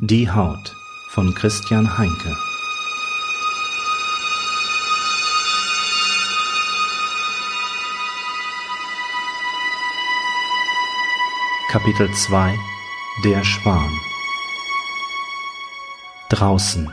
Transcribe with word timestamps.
Die 0.00 0.30
Haut 0.30 0.76
von 1.08 1.34
Christian 1.34 1.98
Heinke. 1.98 2.36
Kapitel 11.72 12.08
2 12.14 12.54
Der 13.24 13.42
Schwan 13.42 13.90
Draußen. 16.28 16.88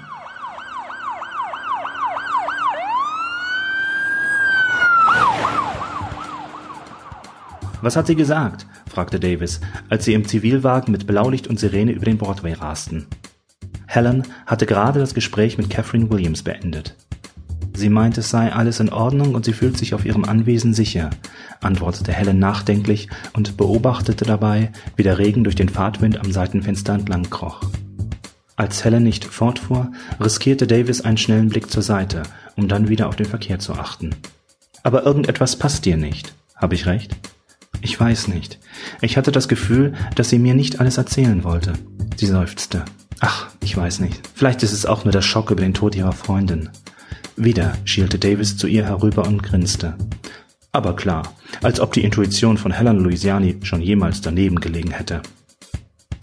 Was 7.84 7.96
hat 7.96 8.08
sie 8.08 8.16
gesagt? 8.16 8.66
Fragte 8.96 9.20
Davis, 9.20 9.60
als 9.90 10.06
sie 10.06 10.14
im 10.14 10.26
Zivilwagen 10.26 10.94
mit 10.94 11.06
Blaulicht 11.06 11.48
und 11.48 11.60
Sirene 11.60 11.92
über 11.92 12.06
den 12.06 12.18
Broadway 12.18 12.54
rasten. 12.54 13.08
Helen 13.88 14.24
hatte 14.46 14.66
gerade 14.66 15.02
das 15.02 15.14
Gespräch 15.14 15.58
mit 15.58 15.70
Catherine 15.70 16.10
Williams 16.10 16.44
beendet. 16.44 16.96
Sie 17.74 17.90
meint, 17.90 18.18
es 18.18 18.30
sei 18.30 18.54
alles 18.54 18.80
in 18.80 18.90
Ordnung 18.90 19.36
und 19.36 19.44
sie 19.44 19.52
fühlt 19.52 19.78
sich 19.78 19.94
auf 19.94 20.06
ihrem 20.06 20.24
Anwesen 20.24 20.74
sicher, 20.74 21.10
antwortete 21.60 22.14
Helen 22.14 22.40
nachdenklich 22.40 23.10
und 23.34 23.58
beobachtete 23.58 24.24
dabei, 24.24 24.72
wie 24.96 25.04
der 25.04 25.18
Regen 25.18 25.44
durch 25.44 25.56
den 25.56 25.68
Fahrtwind 25.68 26.18
am 26.18 26.32
Seitenfenster 26.32 26.94
entlang 26.94 27.30
kroch. 27.30 27.60
Als 28.56 28.86
Helen 28.86 29.04
nicht 29.04 29.26
fortfuhr, 29.26 29.92
riskierte 30.22 30.68
Davis 30.68 31.02
einen 31.02 31.18
schnellen 31.18 31.50
Blick 31.50 31.70
zur 31.70 31.84
Seite, 31.84 32.24
um 32.56 32.70
dann 32.70 32.88
wieder 32.88 33.10
auf 33.10 33.18
den 33.18 33.26
Verkehr 33.26 33.60
zu 33.60 33.74
achten. 33.74 34.16
Aber 34.84 35.04
irgendetwas 35.04 35.58
passt 35.58 35.84
dir 35.84 35.98
nicht. 35.98 36.34
Habe 36.56 36.76
ich 36.76 36.86
recht? 36.86 37.18
Ich 37.86 38.00
weiß 38.00 38.30
nicht. 38.30 38.58
Ich 39.00 39.16
hatte 39.16 39.32
das 39.32 39.48
Gefühl, 39.48 39.94
dass 40.16 40.32
sie 40.32 40.40
mir 40.40 40.56
nicht 40.56 40.80
alles 40.80 40.98
erzählen 40.98 41.44
wollte. 41.44 41.74
Sie 42.16 42.26
seufzte. 42.26 42.84
Ach, 43.20 43.50
ich 43.62 43.78
weiß 43.78 44.00
nicht. 44.00 44.28
Vielleicht 44.34 44.64
ist 44.64 44.72
es 44.72 44.88
auch 44.88 45.06
nur 45.06 45.12
der 45.12 45.22
Schock 45.22 45.52
über 45.52 45.62
den 45.62 45.76
Tod 45.76 45.96
ihrer 45.96 46.12
Freundin. 46.12 46.70
Wieder 47.36 47.78
schielte 47.86 48.18
Davis 48.18 48.58
zu 48.58 48.66
ihr 48.66 48.86
herüber 48.88 49.28
und 49.28 49.44
grinste. 49.44 49.94
Aber 50.72 50.96
klar, 50.96 51.36
als 51.62 51.80
ob 51.80 51.94
die 51.94 52.04
Intuition 52.04 52.58
von 52.58 52.72
Helen 52.72 52.98
Louisiani 52.98 53.58
schon 53.62 53.84
jemals 53.84 54.20
daneben 54.20 54.60
gelegen 54.60 54.90
hätte. 54.90 55.22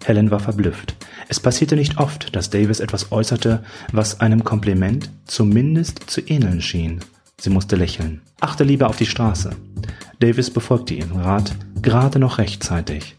Helen 0.03 0.33
war 0.33 0.41
verblüfft. 0.41 0.97
Es 1.29 1.39
passierte 1.39 1.77
nicht 1.77 1.98
oft, 1.98 2.34
dass 2.34 2.51
Davis 2.51 2.81
etwas 2.81 3.12
äußerte, 3.12 3.62
was 3.92 4.19
einem 4.19 4.42
Kompliment 4.42 5.11
zumindest 5.27 6.11
zu 6.11 6.23
ähneln 6.23 6.61
schien. 6.61 6.98
Sie 7.39 7.51
musste 7.51 7.77
lächeln. 7.77 8.20
Achte 8.41 8.64
lieber 8.64 8.89
auf 8.89 8.97
die 8.97 9.06
Straße. 9.06 9.51
Davis 10.23 10.51
befolgte 10.51 10.95
ihren 10.95 11.20
Rat 11.20 11.56
gerade 11.83 12.20
noch 12.20 12.39
rechtzeitig. 12.39 13.17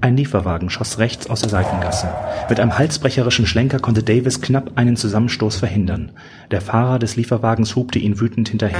Ein 0.00 0.16
Lieferwagen 0.16 0.70
schoss 0.70 0.98
rechts 0.98 1.28
aus 1.28 1.40
der 1.40 1.48
Seitengasse. 1.48 2.08
Mit 2.48 2.60
einem 2.60 2.78
halsbrecherischen 2.78 3.44
Schlenker 3.44 3.80
konnte 3.80 4.04
Davis 4.04 4.40
knapp 4.40 4.70
einen 4.76 4.94
Zusammenstoß 4.94 5.56
verhindern. 5.56 6.12
Der 6.52 6.60
Fahrer 6.60 7.00
des 7.00 7.16
Lieferwagens 7.16 7.74
hubte 7.74 7.98
ihn 7.98 8.20
wütend 8.20 8.50
hinterher. 8.50 8.78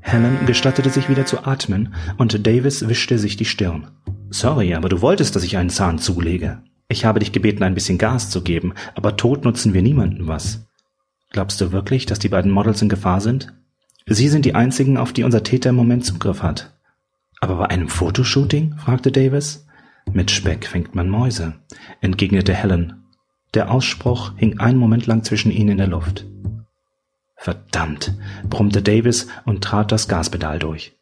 Helen 0.00 0.46
gestattete 0.46 0.90
sich 0.90 1.08
wieder 1.08 1.26
zu 1.26 1.44
atmen 1.44 1.94
und 2.18 2.44
Davis 2.44 2.88
wischte 2.88 3.20
sich 3.20 3.36
die 3.36 3.44
Stirn. 3.44 3.86
Sorry, 4.30 4.74
aber 4.74 4.88
du 4.88 5.00
wolltest, 5.00 5.36
dass 5.36 5.44
ich 5.44 5.56
einen 5.58 5.70
Zahn 5.70 5.98
zulege. 5.98 6.62
Ich 6.88 7.04
habe 7.04 7.20
dich 7.20 7.30
gebeten, 7.30 7.62
ein 7.62 7.74
bisschen 7.74 7.98
Gas 7.98 8.30
zu 8.30 8.42
geben, 8.42 8.74
aber 8.96 9.16
tot 9.16 9.44
nutzen 9.44 9.74
wir 9.74 9.82
niemanden 9.82 10.26
was. 10.26 10.66
Glaubst 11.30 11.60
du 11.60 11.70
wirklich, 11.70 12.06
dass 12.06 12.18
die 12.18 12.28
beiden 12.28 12.50
Models 12.50 12.82
in 12.82 12.88
Gefahr 12.88 13.20
sind? 13.20 13.54
Sie 14.06 14.28
sind 14.28 14.44
die 14.44 14.56
einzigen, 14.56 14.96
auf 14.96 15.12
die 15.12 15.22
unser 15.22 15.44
Täter 15.44 15.70
im 15.70 15.76
Moment 15.76 16.04
Zugriff 16.04 16.42
hat. 16.42 16.72
Aber 17.40 17.56
bei 17.56 17.70
einem 17.70 17.88
Fotoshooting? 17.88 18.76
fragte 18.76 19.10
Davis. 19.10 19.66
Mit 20.12 20.30
Speck 20.30 20.66
fängt 20.66 20.94
man 20.94 21.08
Mäuse, 21.08 21.54
entgegnete 22.00 22.54
Helen. 22.54 23.04
Der 23.54 23.70
Ausspruch 23.70 24.32
hing 24.36 24.58
einen 24.58 24.78
Moment 24.78 25.06
lang 25.06 25.24
zwischen 25.24 25.50
ihnen 25.50 25.70
in 25.70 25.78
der 25.78 25.86
Luft. 25.86 26.26
Verdammt, 27.36 28.14
brummte 28.48 28.82
Davis 28.82 29.28
und 29.46 29.64
trat 29.64 29.90
das 29.92 30.08
Gaspedal 30.08 30.58
durch. 30.58 30.96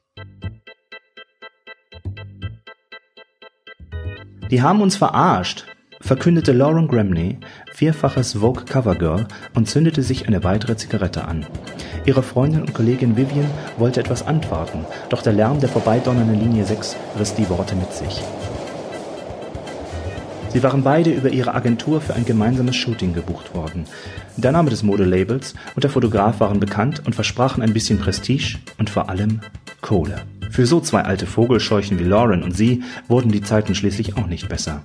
Die 4.50 4.62
haben 4.62 4.80
uns 4.80 4.96
verarscht, 4.96 5.66
verkündete 6.00 6.52
Lauren 6.52 6.88
Gramney, 6.88 7.38
vierfaches 7.72 8.34
Vogue 8.34 8.64
Covergirl 8.64 9.26
und 9.54 9.68
zündete 9.68 10.02
sich 10.02 10.26
eine 10.26 10.44
weitere 10.44 10.76
Zigarette 10.76 11.24
an. 11.26 11.46
Ihre 12.06 12.22
Freundin 12.22 12.62
und 12.62 12.74
Kollegin 12.74 13.16
Vivian 13.16 13.50
wollte 13.76 14.00
etwas 14.00 14.26
antworten, 14.26 14.84
doch 15.08 15.22
der 15.22 15.32
Lärm 15.32 15.60
der 15.60 15.68
vorbeidonnernden 15.68 16.38
Linie 16.38 16.64
6 16.64 16.96
riss 17.18 17.34
die 17.34 17.48
Worte 17.48 17.74
mit 17.74 17.92
sich. 17.92 18.22
Sie 20.50 20.62
waren 20.62 20.82
beide 20.82 21.10
über 21.10 21.28
ihre 21.28 21.54
Agentur 21.54 22.00
für 22.00 22.14
ein 22.14 22.24
gemeinsames 22.24 22.74
Shooting 22.74 23.12
gebucht 23.12 23.54
worden. 23.54 23.84
Der 24.36 24.52
Name 24.52 24.70
des 24.70 24.82
Modelabels 24.82 25.54
und 25.74 25.84
der 25.84 25.90
Fotograf 25.90 26.40
waren 26.40 26.58
bekannt 26.58 27.02
und 27.04 27.14
versprachen 27.14 27.62
ein 27.62 27.74
bisschen 27.74 27.98
Prestige 27.98 28.58
und 28.78 28.88
vor 28.88 29.10
allem 29.10 29.40
Kohle. 29.82 30.22
Für 30.50 30.66
so 30.66 30.80
zwei 30.80 31.02
alte 31.02 31.26
Vogelscheuchen 31.26 31.98
wie 31.98 32.04
Lauren 32.04 32.42
und 32.42 32.56
sie 32.56 32.82
wurden 33.06 33.30
die 33.30 33.42
Zeiten 33.42 33.74
schließlich 33.74 34.16
auch 34.16 34.26
nicht 34.26 34.48
besser. 34.48 34.82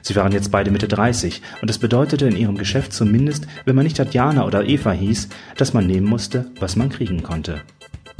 Sie 0.00 0.16
waren 0.16 0.32
jetzt 0.32 0.50
beide 0.50 0.70
Mitte 0.70 0.88
30 0.88 1.42
und 1.60 1.70
es 1.70 1.78
bedeutete 1.78 2.26
in 2.26 2.36
ihrem 2.36 2.56
Geschäft 2.56 2.92
zumindest, 2.92 3.46
wenn 3.64 3.76
man 3.76 3.84
nicht 3.84 3.96
Tatjana 3.96 4.46
oder 4.46 4.66
Eva 4.66 4.92
hieß, 4.92 5.28
dass 5.56 5.74
man 5.74 5.86
nehmen 5.86 6.06
musste, 6.08 6.50
was 6.58 6.76
man 6.76 6.88
kriegen 6.88 7.22
konnte. 7.22 7.60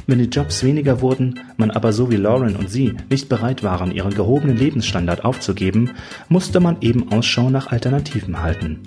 Wenn 0.07 0.19
die 0.19 0.25
Jobs 0.25 0.65
weniger 0.65 1.01
wurden, 1.01 1.39
man 1.57 1.71
aber 1.71 1.93
so 1.93 2.11
wie 2.11 2.17
Lauren 2.17 2.57
und 2.57 2.69
sie 2.69 2.95
nicht 3.09 3.29
bereit 3.29 3.63
waren, 3.63 3.93
ihren 3.93 4.13
gehobenen 4.13 4.57
Lebensstandard 4.57 5.25
aufzugeben, 5.25 5.93
musste 6.29 6.59
man 6.59 6.77
eben 6.81 7.13
Ausschau 7.13 7.51
nach 7.51 7.69
Alternativen 7.69 8.43
halten. 8.43 8.81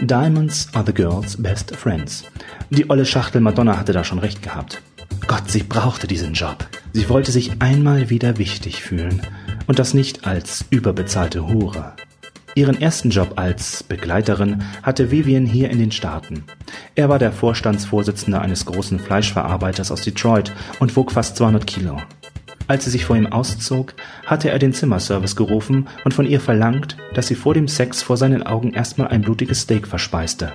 Diamonds 0.00 0.68
are 0.72 0.84
the 0.86 0.94
girls' 0.94 1.36
best 1.36 1.76
friends. 1.76 2.24
Die 2.70 2.88
olle 2.88 3.04
Schachtel 3.04 3.42
Madonna 3.42 3.78
hatte 3.78 3.92
da 3.92 4.04
schon 4.04 4.18
recht 4.18 4.42
gehabt. 4.42 4.80
Gott, 5.26 5.50
sie 5.50 5.62
brauchte 5.62 6.06
diesen 6.06 6.34
Job. 6.34 6.66
Sie 6.92 7.08
wollte 7.08 7.32
sich 7.32 7.60
einmal 7.60 8.10
wieder 8.10 8.38
wichtig 8.38 8.82
fühlen. 8.82 9.22
Und 9.66 9.78
das 9.78 9.94
nicht 9.94 10.26
als 10.26 10.64
überbezahlte 10.70 11.48
Hure. 11.48 11.94
Ihren 12.54 12.80
ersten 12.80 13.10
Job 13.10 13.32
als 13.36 13.82
Begleiterin 13.82 14.62
hatte 14.82 15.10
Vivian 15.10 15.44
hier 15.44 15.70
in 15.70 15.80
den 15.80 15.90
Staaten. 15.90 16.44
Er 16.94 17.08
war 17.08 17.18
der 17.18 17.32
Vorstandsvorsitzende 17.32 18.40
eines 18.40 18.64
großen 18.64 19.00
Fleischverarbeiters 19.00 19.90
aus 19.90 20.02
Detroit 20.02 20.52
und 20.78 20.94
wog 20.94 21.10
fast 21.10 21.36
200 21.36 21.66
Kilo. 21.66 22.00
Als 22.66 22.84
sie 22.84 22.90
sich 22.90 23.04
vor 23.04 23.16
ihm 23.16 23.26
auszog, 23.26 23.94
hatte 24.24 24.50
er 24.50 24.58
den 24.58 24.72
Zimmerservice 24.72 25.36
gerufen 25.36 25.88
und 26.04 26.14
von 26.14 26.26
ihr 26.26 26.40
verlangt, 26.40 26.96
dass 27.12 27.26
sie 27.26 27.34
vor 27.34 27.54
dem 27.54 27.66
Sex 27.66 28.02
vor 28.02 28.16
seinen 28.16 28.42
Augen 28.42 28.72
erstmal 28.72 29.08
ein 29.08 29.22
blutiges 29.22 29.62
Steak 29.62 29.88
verspeiste. 29.88 30.52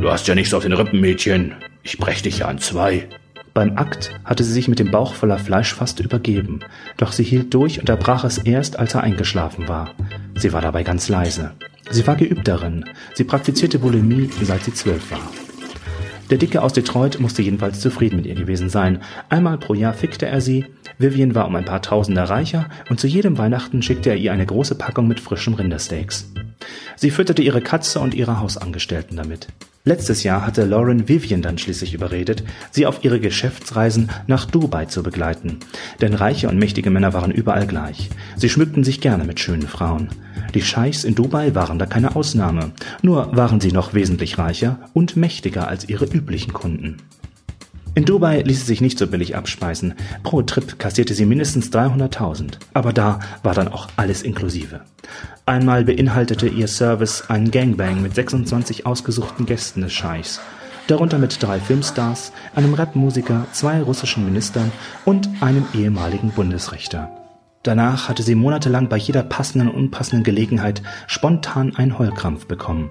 Du 0.00 0.10
hast 0.10 0.28
ja 0.28 0.34
nichts 0.34 0.54
auf 0.54 0.62
den 0.62 0.72
Rippen, 0.72 1.00
Mädchen. 1.00 1.56
Ich 1.82 1.98
brech 1.98 2.22
dich 2.22 2.38
ja 2.38 2.46
an 2.46 2.58
zwei. 2.58 3.08
Beim 3.54 3.76
Akt 3.76 4.10
hatte 4.24 4.44
sie 4.44 4.52
sich 4.52 4.68
mit 4.68 4.78
dem 4.78 4.90
Bauch 4.90 5.12
voller 5.12 5.38
Fleisch 5.38 5.74
fast 5.74 6.00
übergeben, 6.00 6.60
doch 6.96 7.12
sie 7.12 7.22
hielt 7.22 7.52
durch 7.52 7.80
und 7.80 7.88
erbrach 7.88 8.24
es 8.24 8.38
erst, 8.38 8.78
als 8.78 8.94
er 8.94 9.02
eingeschlafen 9.02 9.68
war. 9.68 9.90
Sie 10.36 10.52
war 10.54 10.62
dabei 10.62 10.82
ganz 10.84 11.10
leise. 11.10 11.52
Sie 11.90 12.06
war 12.06 12.16
geübt 12.16 12.48
darin. 12.48 12.86
Sie 13.12 13.24
praktizierte 13.24 13.78
Bulimie, 13.78 14.30
seit 14.40 14.64
sie 14.64 14.72
zwölf 14.72 15.10
war. 15.10 15.20
Der 16.30 16.38
Dicke 16.38 16.62
aus 16.62 16.72
Detroit 16.72 17.20
musste 17.20 17.42
jedenfalls 17.42 17.80
zufrieden 17.80 18.16
mit 18.16 18.24
ihr 18.24 18.34
gewesen 18.34 18.70
sein. 18.70 19.02
Einmal 19.28 19.58
pro 19.58 19.74
Jahr 19.74 19.92
fickte 19.92 20.24
er 20.24 20.40
sie, 20.40 20.64
Vivian 20.96 21.34
war 21.34 21.46
um 21.46 21.54
ein 21.56 21.66
paar 21.66 21.82
Tausender 21.82 22.24
reicher 22.24 22.70
und 22.88 22.98
zu 23.00 23.06
jedem 23.06 23.36
Weihnachten 23.36 23.82
schickte 23.82 24.08
er 24.08 24.16
ihr 24.16 24.32
eine 24.32 24.46
große 24.46 24.76
Packung 24.76 25.08
mit 25.08 25.20
frischem 25.20 25.52
Rindersteaks. 25.52 26.32
Sie 26.96 27.10
fütterte 27.10 27.42
ihre 27.42 27.60
Katze 27.60 28.00
und 28.00 28.14
ihre 28.14 28.40
Hausangestellten 28.40 29.18
damit. 29.18 29.48
Letztes 29.84 30.22
Jahr 30.22 30.46
hatte 30.46 30.64
Lauren 30.64 31.08
Vivian 31.08 31.42
dann 31.42 31.58
schließlich 31.58 31.92
überredet, 31.92 32.44
sie 32.70 32.86
auf 32.86 33.02
ihre 33.02 33.18
Geschäftsreisen 33.18 34.10
nach 34.28 34.44
Dubai 34.44 34.84
zu 34.84 35.02
begleiten. 35.02 35.58
Denn 36.00 36.14
reiche 36.14 36.48
und 36.48 36.56
mächtige 36.56 36.90
Männer 36.90 37.14
waren 37.14 37.32
überall 37.32 37.66
gleich. 37.66 38.08
Sie 38.36 38.48
schmückten 38.48 38.84
sich 38.84 39.00
gerne 39.00 39.24
mit 39.24 39.40
schönen 39.40 39.66
Frauen. 39.66 40.10
Die 40.54 40.62
Scheichs 40.62 41.02
in 41.02 41.16
Dubai 41.16 41.56
waren 41.56 41.80
da 41.80 41.86
keine 41.86 42.14
Ausnahme. 42.14 42.70
Nur 43.02 43.34
waren 43.34 43.60
sie 43.60 43.72
noch 43.72 43.92
wesentlich 43.92 44.38
reicher 44.38 44.78
und 44.92 45.16
mächtiger 45.16 45.66
als 45.66 45.88
ihre 45.88 46.04
üblichen 46.04 46.52
Kunden. 46.52 46.98
In 47.94 48.06
Dubai 48.06 48.40
ließ 48.40 48.60
sie 48.60 48.66
sich 48.66 48.80
nicht 48.80 48.98
so 48.98 49.06
billig 49.06 49.36
abspeisen. 49.36 49.94
Pro 50.22 50.40
Trip 50.40 50.78
kassierte 50.78 51.12
sie 51.12 51.26
mindestens 51.26 51.70
300.000. 51.70 52.54
Aber 52.72 52.94
da 52.94 53.20
war 53.42 53.54
dann 53.54 53.68
auch 53.68 53.88
alles 53.96 54.22
inklusive. 54.22 54.80
Einmal 55.44 55.84
beinhaltete 55.84 56.48
ihr 56.48 56.68
Service 56.68 57.24
einen 57.28 57.50
Gangbang 57.50 58.00
mit 58.00 58.14
26 58.14 58.86
ausgesuchten 58.86 59.44
Gästen 59.44 59.82
des 59.82 59.92
Scheichs. 59.92 60.40
Darunter 60.86 61.18
mit 61.18 61.42
drei 61.42 61.60
Filmstars, 61.60 62.32
einem 62.54 62.72
Rapmusiker, 62.74 63.46
zwei 63.52 63.82
russischen 63.82 64.24
Ministern 64.24 64.72
und 65.04 65.28
einem 65.40 65.66
ehemaligen 65.74 66.30
Bundesrichter. 66.30 67.10
Danach 67.62 68.08
hatte 68.08 68.22
sie 68.22 68.34
monatelang 68.34 68.88
bei 68.88 68.96
jeder 68.96 69.22
passenden 69.22 69.68
und 69.68 69.76
unpassenden 69.76 70.24
Gelegenheit 70.24 70.82
spontan 71.06 71.76
einen 71.76 71.98
Heulkrampf 71.98 72.46
bekommen. 72.46 72.90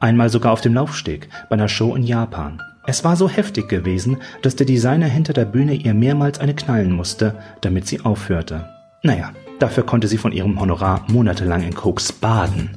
Einmal 0.00 0.30
sogar 0.30 0.52
auf 0.52 0.62
dem 0.62 0.74
Laufsteg 0.74 1.28
bei 1.50 1.54
einer 1.54 1.68
Show 1.68 1.94
in 1.94 2.02
Japan. 2.02 2.60
Es 2.86 3.04
war 3.04 3.16
so 3.16 3.28
heftig 3.28 3.68
gewesen, 3.68 4.16
dass 4.42 4.56
der 4.56 4.66
Designer 4.66 5.06
hinter 5.06 5.32
der 5.32 5.44
Bühne 5.44 5.74
ihr 5.74 5.94
mehrmals 5.94 6.40
eine 6.40 6.54
knallen 6.54 6.92
musste, 6.92 7.36
damit 7.60 7.86
sie 7.86 8.00
aufhörte. 8.00 8.68
Naja, 9.02 9.32
dafür 9.58 9.84
konnte 9.84 10.08
sie 10.08 10.18
von 10.18 10.32
ihrem 10.32 10.58
Honorar 10.60 11.04
monatelang 11.08 11.62
in 11.62 11.74
Koks 11.74 12.12
baden. 12.12 12.70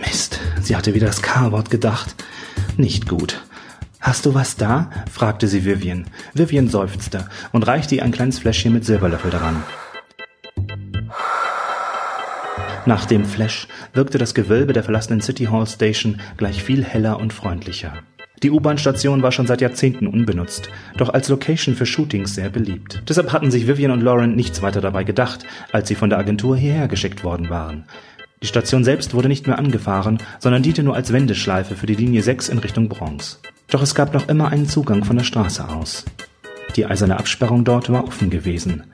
Mist, 0.00 0.40
Sie 0.62 0.76
hatte 0.76 0.94
wieder 0.94 1.06
das 1.06 1.22
K-Wort 1.22 1.70
gedacht. 1.70 2.14
Nicht 2.76 3.08
gut. 3.08 3.42
Hast 4.00 4.24
du 4.24 4.34
was 4.34 4.56
da? 4.56 4.90
fragte 5.10 5.48
sie 5.48 5.64
Vivian. 5.64 6.06
Vivian 6.34 6.68
seufzte 6.68 7.28
und 7.52 7.66
reichte 7.66 7.96
ihr 7.96 8.04
ein 8.04 8.12
kleines 8.12 8.38
Fläschchen 8.38 8.72
mit 8.72 8.84
Silberlöffel 8.84 9.30
daran. 9.30 9.62
Nach 12.86 13.04
dem 13.04 13.24
Flash 13.24 13.68
wirkte 13.92 14.18
das 14.18 14.34
Gewölbe 14.34 14.72
der 14.72 14.84
verlassenen 14.84 15.20
City 15.20 15.46
Hall 15.46 15.66
Station 15.66 16.20
gleich 16.36 16.62
viel 16.62 16.84
heller 16.84 17.18
und 17.18 17.32
freundlicher. 17.32 17.92
Die 18.42 18.50
U-Bahn-Station 18.50 19.22
war 19.22 19.32
schon 19.32 19.46
seit 19.46 19.60
Jahrzehnten 19.60 20.06
unbenutzt, 20.06 20.70
doch 20.96 21.10
als 21.10 21.28
Location 21.28 21.74
für 21.74 21.84
Shootings 21.84 22.34
sehr 22.34 22.48
beliebt. 22.48 23.02
Deshalb 23.06 23.32
hatten 23.32 23.50
sich 23.50 23.66
Vivian 23.66 23.90
und 23.90 24.00
Lauren 24.00 24.34
nichts 24.34 24.62
weiter 24.62 24.80
dabei 24.80 25.04
gedacht, 25.04 25.44
als 25.72 25.88
sie 25.88 25.94
von 25.94 26.08
der 26.08 26.18
Agentur 26.18 26.56
hierher 26.56 26.88
geschickt 26.88 27.22
worden 27.22 27.50
waren. 27.50 27.84
Die 28.42 28.46
Station 28.46 28.82
selbst 28.82 29.12
wurde 29.12 29.28
nicht 29.28 29.46
mehr 29.46 29.58
angefahren, 29.58 30.18
sondern 30.38 30.62
diente 30.62 30.82
nur 30.82 30.96
als 30.96 31.12
Wendeschleife 31.12 31.76
für 31.76 31.84
die 31.84 31.94
Linie 31.94 32.22
6 32.22 32.48
in 32.48 32.58
Richtung 32.58 32.88
Bronx. 32.88 33.40
Doch 33.68 33.82
es 33.82 33.94
gab 33.94 34.14
noch 34.14 34.28
immer 34.28 34.48
einen 34.48 34.66
Zugang 34.66 35.04
von 35.04 35.16
der 35.16 35.24
Straße 35.24 35.68
aus. 35.68 36.06
Die 36.76 36.86
eiserne 36.86 37.18
Absperrung 37.18 37.64
dort 37.64 37.90
war 37.90 38.04
offen 38.04 38.30
gewesen. 38.30 38.84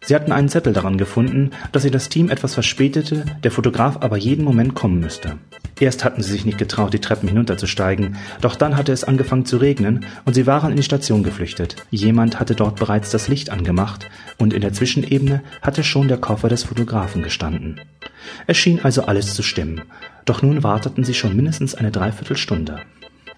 Sie 0.00 0.14
hatten 0.14 0.32
einen 0.32 0.48
Zettel 0.48 0.72
daran 0.72 0.96
gefunden, 0.96 1.50
dass 1.72 1.82
sie 1.82 1.90
das 1.90 2.08
Team 2.08 2.30
etwas 2.30 2.54
verspätete, 2.54 3.24
der 3.42 3.50
Fotograf 3.50 3.98
aber 4.00 4.16
jeden 4.16 4.44
Moment 4.44 4.74
kommen 4.74 5.00
müsste. 5.00 5.38
Erst 5.80 6.04
hatten 6.04 6.22
sie 6.22 6.32
sich 6.32 6.44
nicht 6.44 6.58
getraut, 6.58 6.92
die 6.92 7.00
Treppen 7.00 7.28
hinunterzusteigen, 7.28 8.16
doch 8.40 8.56
dann 8.56 8.76
hatte 8.76 8.92
es 8.92 9.04
angefangen 9.04 9.44
zu 9.44 9.58
regnen 9.58 10.06
und 10.24 10.34
sie 10.34 10.46
waren 10.46 10.70
in 10.70 10.76
die 10.76 10.82
Station 10.82 11.22
geflüchtet. 11.22 11.76
Jemand 11.90 12.40
hatte 12.40 12.54
dort 12.54 12.76
bereits 12.76 13.10
das 13.10 13.28
Licht 13.28 13.50
angemacht 13.50 14.08
und 14.38 14.52
in 14.52 14.60
der 14.60 14.72
Zwischenebene 14.72 15.42
hatte 15.62 15.84
schon 15.84 16.08
der 16.08 16.18
Koffer 16.18 16.48
des 16.48 16.64
Fotografen 16.64 17.22
gestanden. 17.22 17.80
Es 18.46 18.56
schien 18.56 18.80
also 18.82 19.04
alles 19.04 19.34
zu 19.34 19.42
stimmen, 19.42 19.82
doch 20.24 20.42
nun 20.42 20.62
warteten 20.62 21.04
sie 21.04 21.14
schon 21.14 21.36
mindestens 21.36 21.74
eine 21.74 21.90
Dreiviertelstunde. 21.90 22.80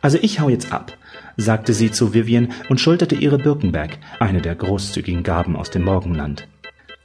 Also 0.02 0.18
ich 0.22 0.40
hau 0.40 0.48
jetzt 0.48 0.72
ab, 0.72 0.96
sagte 1.36 1.74
sie 1.74 1.90
zu 1.90 2.14
Vivian 2.14 2.52
und 2.68 2.80
schulterte 2.80 3.14
ihre 3.14 3.38
Birkenberg, 3.38 3.98
eine 4.18 4.40
der 4.40 4.54
großzügigen 4.54 5.22
Gaben 5.22 5.56
aus 5.56 5.70
dem 5.70 5.82
Morgenland. 5.84 6.46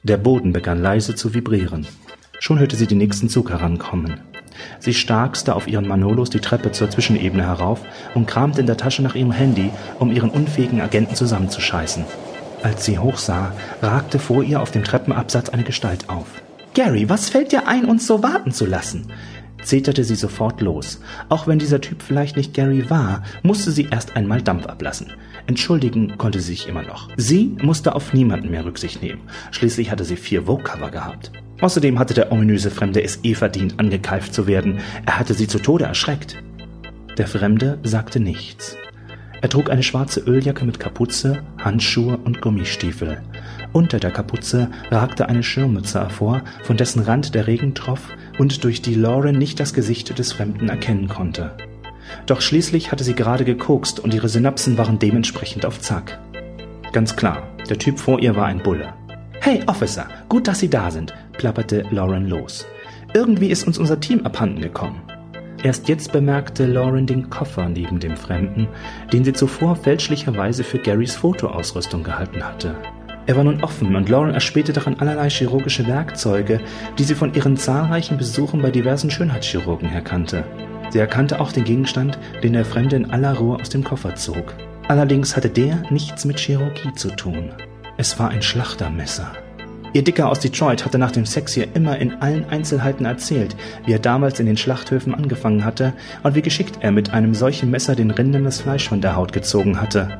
Der 0.04 0.18
Boden 0.18 0.54
begann 0.54 0.82
leise 0.82 1.16
zu 1.16 1.34
vibrieren. 1.34 1.88
Schon 2.40 2.60
hörte 2.60 2.76
sie 2.76 2.88
den 2.88 3.00
nächsten 3.00 3.28
Zug 3.28 3.50
herankommen. 3.50 4.20
Sie 4.80 4.94
starkste 4.94 5.56
auf 5.56 5.68
ihren 5.68 5.88
Manolos 5.88 6.30
die 6.30 6.40
Treppe 6.40 6.72
zur 6.72 6.90
Zwischenebene 6.90 7.46
herauf 7.46 7.82
und 8.14 8.28
kramte 8.28 8.62
in 8.62 8.68
der 8.68 8.78
Tasche 8.78 9.02
nach 9.02 9.16
ihrem 9.16 9.32
Handy, 9.32 9.70
um 10.00 10.12
ihren 10.12 10.30
unfähigen 10.30 10.80
Agenten 10.80 11.16
zusammenzuscheißen. 11.16 12.06
Als 12.64 12.86
sie 12.86 12.98
hochsah, 12.98 13.54
ragte 13.82 14.20
vor 14.20 14.44
ihr 14.44 14.62
auf 14.62 14.72
dem 14.72 14.84
Treppenabsatz 14.84 15.50
eine 15.50 15.64
Gestalt 15.64 16.10
auf. 16.10 16.28
Gary, 16.74 17.10
was 17.10 17.30
fällt 17.30 17.52
dir 17.52 17.68
ein, 17.68 17.86
uns 17.86 18.06
so 18.06 18.22
warten 18.22 18.52
zu 18.52 18.66
lassen? 18.66 19.12
Zeterte 19.66 20.04
sie 20.04 20.16
sofort 20.16 20.62
los. 20.62 21.02
Auch 21.30 21.48
wenn 21.48 21.60
dieser 21.60 21.82
Typ 21.82 22.02
vielleicht 22.02 22.38
nicht 22.38 22.54
Gary 22.54 22.90
war, 22.90 23.24
musste 23.44 23.72
sie 23.72 23.88
erst 23.92 24.16
einmal 24.16 24.42
Dampf 24.42 24.66
ablassen. 24.66 25.12
Entschuldigen 25.48 26.18
konnte 26.18 26.40
sie 26.40 26.54
sich 26.54 26.68
immer 26.68 26.84
noch. 26.84 27.10
Sie 27.18 27.56
musste 27.62 27.96
auf 27.96 28.14
niemanden 28.14 28.52
mehr 28.52 28.66
Rücksicht 28.66 29.02
nehmen. 29.02 29.22
Schließlich 29.52 29.92
hatte 29.92 30.06
sie 30.06 30.16
vier 30.16 30.44
Vogue-Cover 30.44 30.92
gehabt. 30.92 31.32
Außerdem 31.62 32.00
hatte 32.00 32.14
der 32.14 32.32
ominöse 32.32 32.72
Fremde 32.72 33.02
es 33.02 33.20
eh 33.24 33.34
verdient, 33.34 33.80
angekeift 33.80 34.34
zu 34.34 34.48
werden. 34.48 34.80
Er 35.06 35.20
hatte 35.20 35.34
sie 35.34 35.48
zu 35.48 35.60
Tode 35.60 35.86
erschreckt. 35.86 36.38
Der 37.18 37.28
Fremde 37.28 37.80
sagte 37.84 38.20
nichts. 38.20 38.76
Er 39.46 39.50
trug 39.50 39.70
eine 39.70 39.84
schwarze 39.84 40.22
Öljacke 40.22 40.66
mit 40.66 40.80
Kapuze, 40.80 41.44
Handschuhe 41.64 42.18
und 42.18 42.42
Gummistiefel. 42.42 43.22
Unter 43.74 44.00
der 44.00 44.10
Kapuze 44.10 44.72
ragte 44.90 45.30
eine 45.30 45.44
Schirmmütze 45.44 46.00
hervor, 46.00 46.42
von 46.64 46.78
dessen 46.78 47.04
Rand 47.04 47.36
der 47.36 47.46
Regen 47.46 47.76
troff 47.76 48.10
und 48.40 48.64
durch 48.64 48.82
die 48.82 48.96
Lauren 48.96 49.38
nicht 49.38 49.60
das 49.60 49.76
Gesicht 49.76 50.18
des 50.18 50.34
Fremden 50.34 50.68
erkennen 50.68 51.08
konnte. 51.08 51.56
Doch 52.26 52.42
schließlich 52.42 52.92
hatte 52.92 53.04
sie 53.04 53.14
gerade 53.14 53.46
gekokst 53.46 54.00
und 54.00 54.16
ihre 54.16 54.30
Synapsen 54.30 54.80
waren 54.80 54.98
dementsprechend 54.98 55.64
auf 55.64 55.80
Zack. 55.80 56.18
Ganz 56.92 57.16
klar, 57.16 57.44
der 57.70 57.78
Typ 57.78 58.00
vor 58.00 58.20
ihr 58.20 58.36
war 58.36 58.48
ein 58.48 58.64
Bulle. 58.64 58.96
Hey, 59.42 59.62
Officer, 59.68 60.08
gut, 60.28 60.48
dass 60.48 60.60
Sie 60.60 60.72
da 60.72 60.90
sind, 60.90 61.14
plapperte 61.38 61.86
Lauren 61.92 62.28
los. 62.28 62.66
Irgendwie 63.14 63.52
ist 63.52 63.68
uns 63.68 63.78
unser 63.78 64.00
Team 64.00 64.26
abhanden 64.26 64.62
gekommen. 64.62 65.04
Erst 65.64 65.88
jetzt 65.90 66.12
bemerkte 66.12 66.66
Lauren 66.66 67.08
den 67.08 67.30
Koffer 67.30 67.68
neben 67.70 68.00
dem 68.00 68.18
Fremden, 68.18 68.68
den 69.12 69.24
sie 69.24 69.34
zuvor 69.34 69.76
fälschlicherweise 69.76 70.64
für 70.64 70.80
Garys 70.80 71.16
Fotoausrüstung 71.16 72.04
gehalten 72.04 72.44
hatte. 72.44 72.76
Er 73.28 73.36
war 73.36 73.44
nun 73.44 73.64
offen 73.64 73.96
und 73.96 74.08
Lauren 74.08 74.34
erspähte 74.34 74.72
darin 74.72 75.00
allerlei 75.00 75.30
chirurgische 75.30 75.88
Werkzeuge, 75.88 76.60
die 77.00 77.04
sie 77.04 77.16
von 77.16 77.34
ihren 77.34 77.58
zahlreichen 77.58 78.18
Besuchen 78.18 78.62
bei 78.62 78.70
diversen 78.70 79.10
Schönheitschirurgen 79.10 79.90
her 79.90 80.02
kannte. 80.02 80.44
Sie 80.92 81.00
erkannte 81.00 81.40
auch 81.40 81.52
den 81.52 81.64
Gegenstand, 81.64 82.20
den 82.44 82.54
der 82.54 82.66
Fremde 82.66 82.96
in 82.96 83.10
aller 83.10 83.36
Ruhe 83.36 83.60
aus 83.60 83.70
dem 83.70 83.84
Koffer 83.84 84.14
zog. 84.16 84.54
Allerdings 84.88 85.36
hatte 85.36 85.50
der 85.50 85.82
nichts 85.90 86.26
mit 86.26 86.40
Chirurgie 86.40 86.94
zu 86.94 87.10
tun. 87.10 87.50
Es 87.98 88.20
war 88.20 88.30
ein 88.30 88.44
Schlachtermesser. 88.44 89.32
Ihr 89.96 90.04
Dicker 90.04 90.28
aus 90.28 90.42
Detroit 90.42 90.84
hatte 90.84 90.98
nach 90.98 91.12
dem 91.12 91.26
Sex 91.26 91.54
hier 91.54 91.74
immer 91.74 91.98
in 91.98 92.16
allen 92.16 92.44
Einzelheiten 92.50 93.06
erzählt, 93.06 93.56
wie 93.86 93.94
er 93.94 94.00
damals 94.00 94.42
in 94.42 94.46
den 94.46 94.58
Schlachthöfen 94.58 95.16
angefangen 95.16 95.64
hatte 95.64 95.94
und 96.22 96.36
wie 96.36 96.42
geschickt 96.42 96.80
er 96.82 96.92
mit 96.92 97.14
einem 97.14 97.34
solchen 97.34 97.72
Messer 97.72 97.96
den 97.96 98.12
Rindern 98.12 98.44
das 98.44 98.60
Fleisch 98.60 98.90
von 98.90 99.00
der 99.00 99.16
Haut 99.16 99.32
gezogen 99.32 99.80
hatte. 99.80 100.20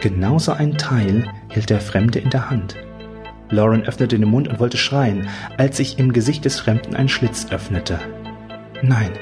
Genauso 0.00 0.52
ein 0.52 0.76
Teil 0.76 1.24
hielt 1.48 1.70
der 1.70 1.80
Fremde 1.80 2.18
in 2.18 2.28
der 2.28 2.50
Hand. 2.50 2.76
Lauren 3.48 3.84
öffnete 3.84 4.18
den 4.18 4.28
Mund 4.28 4.48
und 4.48 4.60
wollte 4.60 4.76
schreien, 4.76 5.28
als 5.56 5.78
sich 5.78 5.98
im 5.98 6.12
Gesicht 6.12 6.44
des 6.44 6.60
Fremden 6.60 6.94
ein 6.94 7.08
Schlitz 7.08 7.46
öffnete. 7.50 7.98
Nein, 8.82 9.12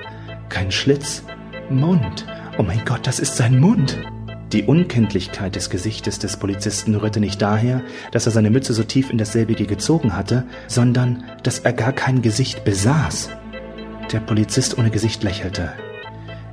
kein 0.49 0.73
Schlitz, 0.73 1.23
Mund. 1.71 2.27
Oh 2.59 2.65
mein 2.65 2.85
Gott, 2.85 3.07
das 3.07 3.21
ist 3.21 3.37
sein 3.37 3.61
Mund. 3.61 3.97
Die 4.55 4.63
Unkenntlichkeit 4.63 5.57
des 5.57 5.69
Gesichtes 5.69 6.21
des 6.21 6.37
Polizisten 6.37 6.95
rührte 6.95 7.19
nicht 7.19 7.43
daher, 7.43 7.83
dass 8.13 8.27
er 8.27 8.31
seine 8.31 8.51
Mütze 8.51 8.73
so 8.73 8.85
tief 8.85 9.11
in 9.11 9.19
dasselbige 9.19 9.67
gezogen 9.67 10.15
hatte, 10.15 10.45
sondern 10.69 11.25
dass 11.43 11.59
er 11.59 11.73
gar 11.73 11.93
kein 11.93 12.23
Gesicht 12.23 12.65
besaß. 12.65 13.31
Der 14.13 14.21
Polizist 14.21 14.79
ohne 14.79 14.91
Gesicht 14.91 15.25
lächelte. 15.25 15.73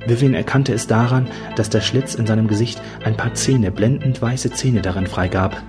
Vivian 0.04 0.34
erkannte 0.34 0.74
es 0.74 0.88
daran, 0.88 1.28
dass 1.54 1.70
der 1.70 1.80
Schlitz 1.80 2.16
in 2.16 2.26
seinem 2.26 2.48
Gesicht 2.48 2.82
ein 3.04 3.16
paar 3.16 3.34
Zähne, 3.34 3.70
blendend 3.70 4.20
weiße 4.20 4.50
Zähne 4.50 4.82
darin 4.82 5.06
freigab. 5.06 5.62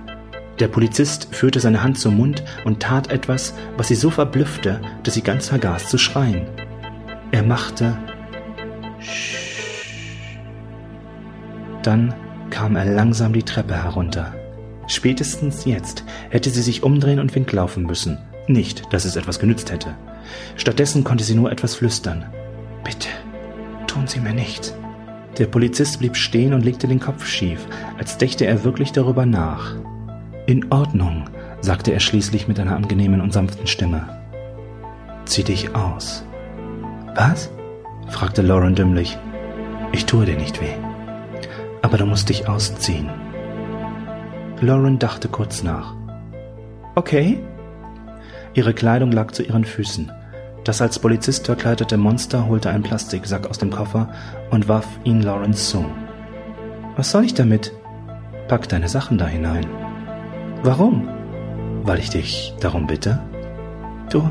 Der 0.58 0.66
Polizist 0.66 1.28
führte 1.30 1.60
seine 1.60 1.84
Hand 1.84 2.00
zum 2.00 2.16
Mund 2.16 2.42
und 2.64 2.80
tat 2.80 3.12
etwas, 3.12 3.54
was 3.76 3.86
sie 3.86 3.94
so 3.94 4.10
verblüffte, 4.10 4.80
dass 5.04 5.14
sie 5.14 5.22
ganz 5.22 5.50
vergaß 5.50 5.88
zu 5.88 5.98
schreien. 5.98 6.48
Er 7.30 7.44
machte 7.44 7.96
Dann 11.84 12.14
kam 12.50 12.76
er 12.76 12.84
langsam 12.84 13.32
die 13.32 13.42
Treppe 13.42 13.74
herunter. 13.74 14.34
Spätestens 14.86 15.64
jetzt 15.64 16.04
hätte 16.30 16.50
sie 16.50 16.62
sich 16.62 16.82
umdrehen 16.82 17.20
und 17.20 17.34
winklaufen 17.34 17.84
müssen. 17.84 18.18
Nicht, 18.46 18.92
dass 18.92 19.04
es 19.04 19.16
etwas 19.16 19.38
genützt 19.38 19.72
hätte. 19.72 19.94
Stattdessen 20.56 21.04
konnte 21.04 21.24
sie 21.24 21.34
nur 21.34 21.50
etwas 21.50 21.74
flüstern. 21.74 22.26
Bitte, 22.84 23.08
tun 23.86 24.06
Sie 24.06 24.20
mir 24.20 24.34
nichts. 24.34 24.74
Der 25.38 25.46
Polizist 25.46 25.98
blieb 25.98 26.16
stehen 26.16 26.52
und 26.52 26.64
legte 26.64 26.86
den 26.86 27.00
Kopf 27.00 27.26
schief, 27.26 27.66
als 27.98 28.18
dächte 28.18 28.46
er 28.46 28.62
wirklich 28.62 28.92
darüber 28.92 29.26
nach. 29.26 29.74
In 30.46 30.70
Ordnung, 30.70 31.24
sagte 31.60 31.92
er 31.92 32.00
schließlich 32.00 32.46
mit 32.46 32.60
einer 32.60 32.76
angenehmen 32.76 33.20
und 33.20 33.32
sanften 33.32 33.66
Stimme. 33.66 34.06
Zieh 35.24 35.44
dich 35.44 35.74
aus. 35.74 36.24
Was? 37.16 37.50
fragte 38.08 38.42
Lauren 38.42 38.74
dümmlich. 38.74 39.18
Ich 39.92 40.04
tue 40.04 40.26
dir 40.26 40.36
nicht 40.36 40.60
weh 40.60 40.83
aber 41.94 42.02
du 42.02 42.06
musst 42.06 42.28
dich 42.28 42.48
ausziehen. 42.48 43.08
Lauren 44.60 44.98
dachte 44.98 45.28
kurz 45.28 45.62
nach. 45.62 45.94
Okay. 46.96 47.38
Ihre 48.52 48.74
Kleidung 48.74 49.12
lag 49.12 49.30
zu 49.30 49.44
ihren 49.44 49.64
Füßen. 49.64 50.10
Das 50.64 50.82
als 50.82 50.98
Polizist 50.98 51.46
verkleidete 51.46 51.96
Monster 51.96 52.48
holte 52.48 52.68
einen 52.68 52.82
Plastiksack 52.82 53.48
aus 53.48 53.58
dem 53.58 53.70
Koffer 53.70 54.08
und 54.50 54.66
warf 54.66 54.88
ihn 55.04 55.22
Lawrence 55.22 55.70
zu. 55.70 55.84
Was 56.96 57.12
soll 57.12 57.26
ich 57.26 57.34
damit? 57.34 57.72
Pack 58.48 58.68
deine 58.68 58.88
Sachen 58.88 59.16
da 59.16 59.28
hinein. 59.28 59.66
Warum? 60.64 61.08
Weil 61.84 62.00
ich 62.00 62.10
dich 62.10 62.54
darum 62.58 62.88
bitte? 62.88 63.20
Du. 64.10 64.28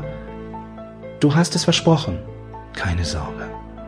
Du 1.18 1.34
hast 1.34 1.56
es 1.56 1.64
versprochen. 1.64 2.18
Keine 2.74 3.06
Sorge. 3.06 3.46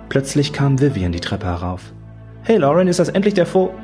Plötzlich 0.08 0.54
kam 0.54 0.80
Vivian 0.80 1.12
die 1.12 1.20
Treppe 1.20 1.44
herauf. 1.44 1.92
Hey 2.46 2.58
Lauren, 2.58 2.86
ist 2.86 3.00
das 3.00 3.08
endlich 3.08 3.34
der 3.34 3.44
Fo... 3.44 3.74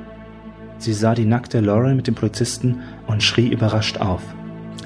Sie 0.79 0.93
sah 0.93 1.17
die 1.17 1.25
nackte 1.25 1.59
Lauren 1.59 1.97
mit 1.97 2.07
dem 2.07 2.15
Polizisten 2.15 2.79
und 3.09 3.21
schrie 3.21 3.49
überrascht 3.49 3.99
auf. 3.99 4.23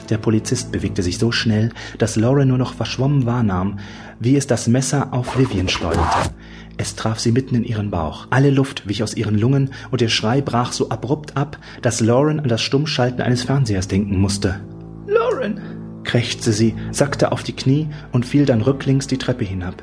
Der 0.08 0.16
Polizist 0.16 0.72
bewegte 0.72 1.02
sich 1.02 1.18
so 1.18 1.30
schnell, 1.30 1.72
dass 1.98 2.16
Lauren 2.16 2.48
nur 2.48 2.56
noch 2.56 2.72
verschwommen 2.72 3.26
wahrnahm, 3.26 3.78
wie 4.18 4.34
es 4.34 4.46
das 4.46 4.66
Messer 4.66 5.12
auf 5.12 5.38
Vivian 5.38 5.68
schleuderte. 5.68 6.30
Es 6.78 6.96
traf 6.96 7.18
sie 7.18 7.32
mitten 7.32 7.54
in 7.54 7.64
ihren 7.64 7.90
Bauch. 7.90 8.28
Alle 8.30 8.48
Luft 8.48 8.88
wich 8.88 9.02
aus 9.02 9.14
ihren 9.14 9.36
Lungen 9.36 9.68
und 9.90 10.00
ihr 10.00 10.08
Schrei 10.08 10.40
brach 10.40 10.72
so 10.72 10.88
abrupt 10.88 11.36
ab, 11.36 11.58
dass 11.82 12.00
Lauren 12.00 12.40
an 12.40 12.48
das 12.48 12.62
Stummschalten 12.62 13.20
eines 13.20 13.42
Fernsehers 13.42 13.88
denken 13.88 14.18
musste. 14.18 14.58
Lauren! 15.06 15.60
krächzte 16.02 16.52
sie, 16.52 16.74
sackte 16.92 17.30
auf 17.30 17.42
die 17.42 17.54
Knie 17.54 17.88
und 18.10 18.24
fiel 18.24 18.46
dann 18.46 18.62
rücklings 18.62 19.06
die 19.06 19.18
Treppe 19.18 19.44
hinab. 19.44 19.82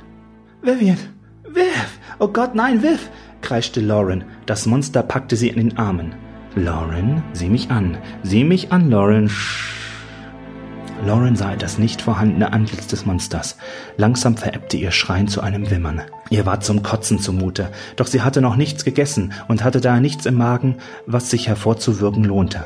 Vivian! 0.64 0.98
Viv! 1.44 2.00
Oh 2.18 2.30
Gott, 2.30 2.56
nein, 2.56 2.82
Viv! 2.82 3.08
Kreischte 3.44 3.82
Lauren. 3.82 4.24
Das 4.48 4.66
Monster 4.66 5.04
packte 5.04 5.36
sie 5.36 5.50
in 5.50 5.58
den 5.58 5.78
Armen. 5.78 6.16
Lauren, 6.56 7.24
sieh 7.34 7.50
mich 7.50 7.70
an. 7.70 7.98
Sieh 8.24 8.44
mich 8.44 8.72
an, 8.72 8.90
Lauren. 8.90 9.30
Sch 9.30 9.74
Lauren 11.06 11.36
sah 11.36 11.56
das 11.58 11.78
nicht 11.78 12.02
vorhandene 12.02 12.54
Antlitz 12.54 12.88
des 12.88 13.06
Monsters. 13.06 13.58
Langsam 13.98 14.38
verebbte 14.38 14.78
ihr 14.78 14.92
Schreien 14.92 15.28
zu 15.28 15.42
einem 15.42 15.70
Wimmern. 15.70 16.02
Ihr 16.30 16.46
war 16.46 16.62
zum 16.62 16.82
Kotzen 16.82 17.20
zumute, 17.20 17.70
doch 17.98 18.08
sie 18.08 18.22
hatte 18.22 18.42
noch 18.42 18.56
nichts 18.56 18.86
gegessen 18.86 19.34
und 19.50 19.66
hatte 19.66 19.82
daher 19.82 20.00
nichts 20.00 20.26
im 20.26 20.36
Magen, 20.36 20.78
was 21.06 21.30
sich 21.30 21.50
hervorzuwirken 21.50 22.24
lohnte. 22.24 22.66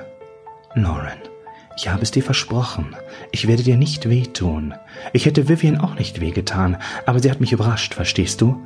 Lauren, 0.75 1.17
ich 1.77 1.89
habe 1.89 2.03
es 2.03 2.11
dir 2.11 2.21
versprochen. 2.21 2.95
Ich 3.31 3.47
werde 3.47 3.63
dir 3.63 3.77
nicht 3.77 4.07
wehtun. 4.07 4.75
Ich 5.13 5.25
hätte 5.25 5.49
Vivian 5.49 5.79
auch 5.79 5.95
nicht 5.95 6.21
wehgetan, 6.21 6.77
aber 7.07 7.19
sie 7.19 7.31
hat 7.31 7.39
mich 7.39 7.53
überrascht, 7.53 7.95
verstehst 7.95 8.41
du? 8.41 8.61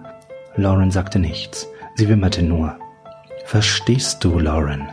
Lauren 0.58 0.92
sagte 0.92 1.18
nichts. 1.18 1.68
Sie 2.02 2.10
wimmerte 2.10 2.42
nur. 2.42 2.80
Verstehst 3.46 4.24
du, 4.24 4.40
Lauren? 4.40 4.90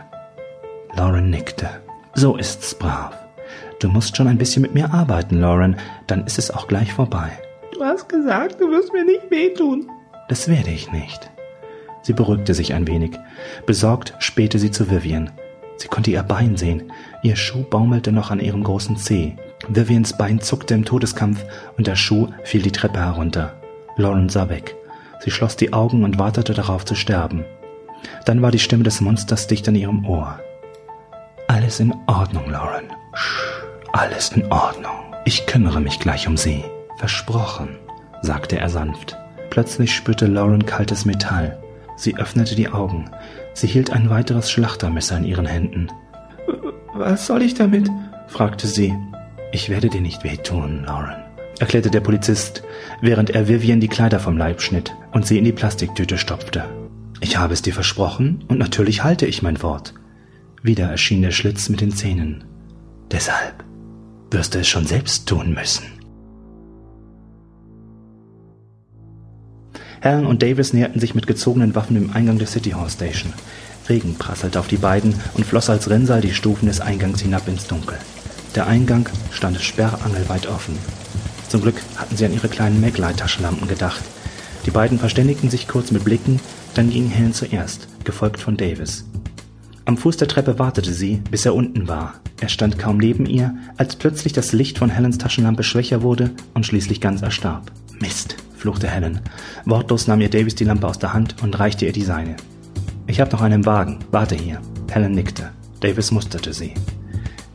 Lauren 0.95 1.31
nickte. 1.31 1.67
So 2.13 2.37
ist's 2.37 2.75
brav. 2.75 3.15
Du 3.79 3.89
musst 3.89 4.15
schon 4.15 4.27
ein 4.27 4.37
bisschen 4.37 4.61
mit 4.61 4.75
mir 4.75 4.93
arbeiten, 4.93 5.39
Lauren, 5.39 5.75
dann 6.05 6.23
ist 6.27 6.37
es 6.37 6.51
auch 6.51 6.67
gleich 6.67 6.93
vorbei. 6.93 7.31
Du 7.73 7.83
hast 7.83 8.09
gesagt, 8.09 8.61
du 8.61 8.69
wirst 8.69 8.93
mir 8.93 9.05
nicht 9.05 9.31
wehtun. 9.31 9.89
Das 10.27 10.47
werde 10.49 10.69
ich 10.69 10.91
nicht. 10.91 11.31
Sie 12.03 12.13
beruhigte 12.13 12.53
sich 12.53 12.75
ein 12.75 12.85
wenig. 12.85 13.17
Besorgt 13.65 14.13
spähte 14.19 14.59
sie 14.59 14.69
zu 14.69 14.91
Vivian. 14.91 15.31
Sie 15.77 15.87
konnte 15.87 16.11
ihr 16.11 16.21
Bein 16.21 16.57
sehen. 16.57 16.91
Ihr 17.23 17.37
Schuh 17.37 17.63
baumelte 17.63 18.11
noch 18.11 18.29
an 18.29 18.39
ihrem 18.39 18.63
großen 18.63 18.97
Zeh. 18.97 19.35
Vivians 19.67 20.15
Bein 20.15 20.41
zuckte 20.41 20.75
im 20.75 20.85
Todeskampf 20.85 21.43
und 21.75 21.87
der 21.87 21.95
Schuh 21.95 22.27
fiel 22.43 22.61
die 22.61 22.71
Treppe 22.71 22.99
herunter. 22.99 23.55
Lauren 23.97 24.29
sah 24.29 24.47
weg. 24.47 24.75
Sie 25.19 25.31
schloss 25.31 25.55
die 25.55 25.73
Augen 25.73 26.03
und 26.03 26.17
wartete 26.17 26.53
darauf 26.53 26.85
zu 26.85 26.95
sterben. 26.95 27.45
Dann 28.25 28.41
war 28.41 28.51
die 28.51 28.59
Stimme 28.59 28.83
des 28.83 29.01
Monsters 29.01 29.47
dicht 29.47 29.67
an 29.67 29.75
ihrem 29.75 30.05
Ohr. 30.05 30.39
Alles 31.47 31.79
in 31.79 31.93
Ordnung, 32.07 32.49
Lauren. 32.49 32.85
Alles 33.91 34.31
in 34.31 34.51
Ordnung. 34.51 34.93
Ich 35.25 35.45
kümmere 35.45 35.81
mich 35.81 35.99
gleich 35.99 36.27
um 36.27 36.37
Sie. 36.37 36.63
Versprochen, 36.97 37.77
sagte 38.21 38.57
er 38.57 38.69
sanft. 38.69 39.17
Plötzlich 39.49 39.95
spürte 39.95 40.27
Lauren 40.27 40.65
kaltes 40.65 41.05
Metall. 41.05 41.57
Sie 41.95 42.15
öffnete 42.17 42.55
die 42.55 42.69
Augen. 42.69 43.09
Sie 43.53 43.67
hielt 43.67 43.91
ein 43.91 44.09
weiteres 44.09 44.49
Schlachtermesser 44.49 45.17
in 45.17 45.25
ihren 45.25 45.45
Händen. 45.45 45.91
Was 46.93 47.27
soll 47.27 47.41
ich 47.41 47.55
damit? 47.55 47.89
fragte 48.27 48.67
sie. 48.67 48.95
Ich 49.51 49.69
werde 49.69 49.89
dir 49.89 50.01
nicht 50.01 50.23
wehtun, 50.23 50.83
Lauren, 50.85 51.15
erklärte 51.59 51.89
der 51.89 52.01
Polizist, 52.01 52.63
während 53.01 53.29
er 53.29 53.47
Vivian 53.47 53.79
die 53.79 53.87
Kleider 53.87 54.19
vom 54.19 54.37
Leib 54.37 54.61
schnitt 54.61 54.93
und 55.11 55.25
sie 55.25 55.37
in 55.37 55.45
die 55.45 55.51
Plastiktüte 55.51 56.17
stopfte. 56.17 56.65
Ich 57.21 57.37
habe 57.37 57.53
es 57.53 57.61
dir 57.61 57.73
versprochen 57.73 58.43
und 58.47 58.59
natürlich 58.59 59.03
halte 59.03 59.25
ich 59.25 59.41
mein 59.41 59.61
Wort. 59.61 59.93
Wieder 60.61 60.85
erschien 60.85 61.21
der 61.21 61.31
Schlitz 61.31 61.69
mit 61.69 61.81
den 61.81 61.91
Zähnen. 61.91 62.45
Deshalb 63.11 63.63
wirst 64.31 64.55
du 64.55 64.59
es 64.59 64.67
schon 64.67 64.85
selbst 64.85 65.27
tun 65.27 65.53
müssen. 65.53 65.83
Helen 70.01 70.25
und 70.25 70.41
Davis 70.43 70.73
näherten 70.73 71.01
sich 71.01 71.13
mit 71.13 71.27
gezogenen 71.27 71.75
Waffen 71.75 71.97
im 71.97 72.13
Eingang 72.13 72.37
der 72.37 72.47
City 72.47 72.71
Hall 72.71 72.89
Station. 72.89 73.33
Regen 73.89 74.15
prasselte 74.15 74.59
auf 74.59 74.67
die 74.67 74.77
beiden 74.77 75.15
und 75.33 75.45
floss 75.45 75.69
als 75.69 75.89
Rinnsal 75.89 76.21
die 76.21 76.33
Stufen 76.33 76.67
des 76.67 76.79
Eingangs 76.79 77.21
hinab 77.21 77.47
ins 77.47 77.67
Dunkel. 77.67 77.97
Der 78.55 78.67
Eingang 78.67 79.09
stand 79.31 79.59
sperrangelweit 79.59 80.47
offen. 80.47 80.77
Zum 81.49 81.61
Glück 81.61 81.75
hatten 81.97 82.15
sie 82.15 82.25
an 82.25 82.33
ihre 82.33 82.47
kleinen 82.47 82.79
Maglite-Taschenlampen 82.79 83.67
gedacht. 83.67 84.03
Die 84.65 84.71
beiden 84.71 84.99
verständigten 84.99 85.49
sich 85.49 85.67
kurz 85.67 85.91
mit 85.91 86.05
Blicken, 86.05 86.39
dann 86.75 86.91
ging 86.91 87.09
Helen 87.09 87.33
zuerst, 87.33 87.87
gefolgt 88.03 88.39
von 88.39 88.55
Davis. 88.55 89.05
Am 89.85 89.97
Fuß 89.97 90.17
der 90.17 90.27
Treppe 90.27 90.59
wartete 90.59 90.93
sie, 90.93 91.23
bis 91.31 91.47
er 91.47 91.55
unten 91.55 91.87
war. 91.87 92.13
Er 92.39 92.49
stand 92.49 92.77
kaum 92.77 92.97
neben 92.97 93.25
ihr, 93.25 93.55
als 93.77 93.95
plötzlich 93.95 94.33
das 94.33 94.51
Licht 94.51 94.77
von 94.77 94.91
Helens 94.91 95.17
Taschenlampe 95.17 95.63
schwächer 95.63 96.03
wurde 96.03 96.29
und 96.53 96.67
schließlich 96.67 97.01
ganz 97.01 97.23
erstarb. 97.23 97.71
Mist, 97.99 98.35
fluchte 98.55 98.87
Helen. 98.87 99.21
Wortlos 99.65 100.05
nahm 100.05 100.21
ihr 100.21 100.29
Davis 100.29 100.53
die 100.53 100.65
Lampe 100.65 100.87
aus 100.87 100.99
der 100.99 101.13
Hand 101.13 101.41
und 101.41 101.57
reichte 101.57 101.87
ihr 101.87 101.91
die 101.91 102.03
seine. 102.03 102.35
Ich 103.07 103.19
hab 103.19 103.31
noch 103.31 103.41
einen 103.41 103.65
Wagen. 103.65 103.97
Warte 104.11 104.35
hier. 104.35 104.61
Helen 104.91 105.13
nickte. 105.13 105.49
Davis 105.79 106.11
musterte 106.11 106.53
sie. 106.53 106.75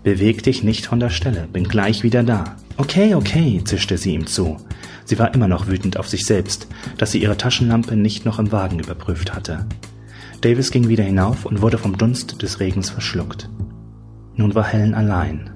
Beweg 0.02 0.42
dich 0.42 0.64
nicht 0.64 0.86
von 0.86 0.98
der 0.98 1.10
Stelle. 1.10 1.46
Bin 1.52 1.68
gleich 1.68 2.02
wieder 2.02 2.24
da. 2.24 2.56
Okay, 2.76 3.14
okay, 3.14 3.62
zischte 3.64 3.96
sie 3.96 4.14
ihm 4.14 4.26
zu. 4.26 4.56
Sie 5.04 5.18
war 5.18 5.34
immer 5.34 5.48
noch 5.48 5.68
wütend 5.68 5.96
auf 5.96 6.08
sich 6.08 6.24
selbst, 6.24 6.66
dass 6.98 7.12
sie 7.12 7.22
ihre 7.22 7.36
Taschenlampe 7.36 7.96
nicht 7.96 8.24
noch 8.24 8.38
im 8.38 8.50
Wagen 8.52 8.78
überprüft 8.78 9.34
hatte. 9.34 9.66
Davis 10.40 10.70
ging 10.70 10.88
wieder 10.88 11.04
hinauf 11.04 11.46
und 11.46 11.62
wurde 11.62 11.78
vom 11.78 11.96
Dunst 11.96 12.42
des 12.42 12.60
Regens 12.60 12.90
verschluckt. 12.90 13.48
Nun 14.36 14.54
war 14.54 14.64
Helen 14.64 14.94
allein. 14.94 15.50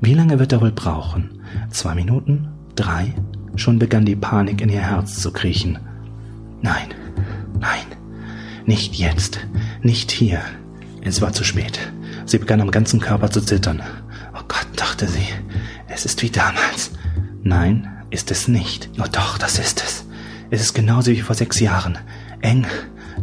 Wie 0.00 0.14
lange 0.14 0.38
wird 0.38 0.52
er 0.52 0.60
wohl 0.60 0.72
brauchen? 0.72 1.40
Zwei 1.70 1.94
Minuten? 1.94 2.48
Drei? 2.76 3.14
Schon 3.56 3.78
begann 3.78 4.06
die 4.06 4.16
Panik 4.16 4.60
in 4.60 4.68
ihr 4.68 4.80
Herz 4.80 5.20
zu 5.20 5.32
kriechen. 5.32 5.78
Nein, 6.62 6.94
nein, 7.58 7.84
nicht 8.64 8.94
jetzt, 8.94 9.40
nicht 9.82 10.10
hier. 10.10 10.40
Es 11.02 11.20
war 11.20 11.32
zu 11.32 11.44
spät. 11.44 11.80
Sie 12.26 12.38
begann 12.38 12.60
am 12.60 12.70
ganzen 12.70 13.00
Körper 13.00 13.30
zu 13.30 13.40
zittern. 13.40 13.82
Oh 14.34 14.42
Gott, 14.46 14.68
dachte 14.76 15.08
sie, 15.08 15.26
es 15.90 16.04
ist 16.04 16.22
wie 16.22 16.30
damals. 16.30 16.92
Nein, 17.42 17.88
ist 18.10 18.30
es 18.30 18.48
nicht. 18.48 18.90
Oh 18.98 19.08
doch, 19.10 19.38
das 19.38 19.58
ist 19.58 19.82
es. 19.84 20.04
Es 20.50 20.60
ist 20.60 20.74
genauso 20.74 21.10
wie 21.10 21.20
vor 21.20 21.34
sechs 21.34 21.60
Jahren. 21.60 21.98
Eng, 22.40 22.66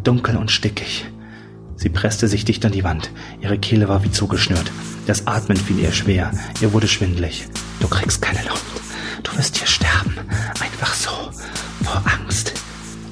dunkel 0.04 0.38
und 0.38 0.52
stickig. 0.52 1.06
Sie 1.76 1.90
presste 1.90 2.28
sich 2.28 2.46
dicht 2.46 2.66
an 2.66 2.72
die 2.72 2.84
Wand. 2.84 3.12
Ihre 3.42 3.58
Kehle 3.58 3.88
war 3.88 4.04
wie 4.04 4.12
zugeschnürt. 4.12 4.72
Das 5.06 5.28
Atmen 5.28 5.58
fiel 5.58 5.80
ihr 5.80 5.92
schwer. 5.92 6.32
Ihr 6.62 6.74
wurde 6.74 6.88
schwindlig. 6.88 7.48
Du 7.80 7.88
kriegst 7.88 8.22
keine 8.22 8.48
Luft. 8.48 8.66
Du 9.24 9.36
wirst 9.38 9.58
hier 9.58 9.68
sterben. 9.68 10.16
Einfach 10.60 10.94
so. 10.94 11.12
Vor 11.84 12.04
Angst. 12.06 12.54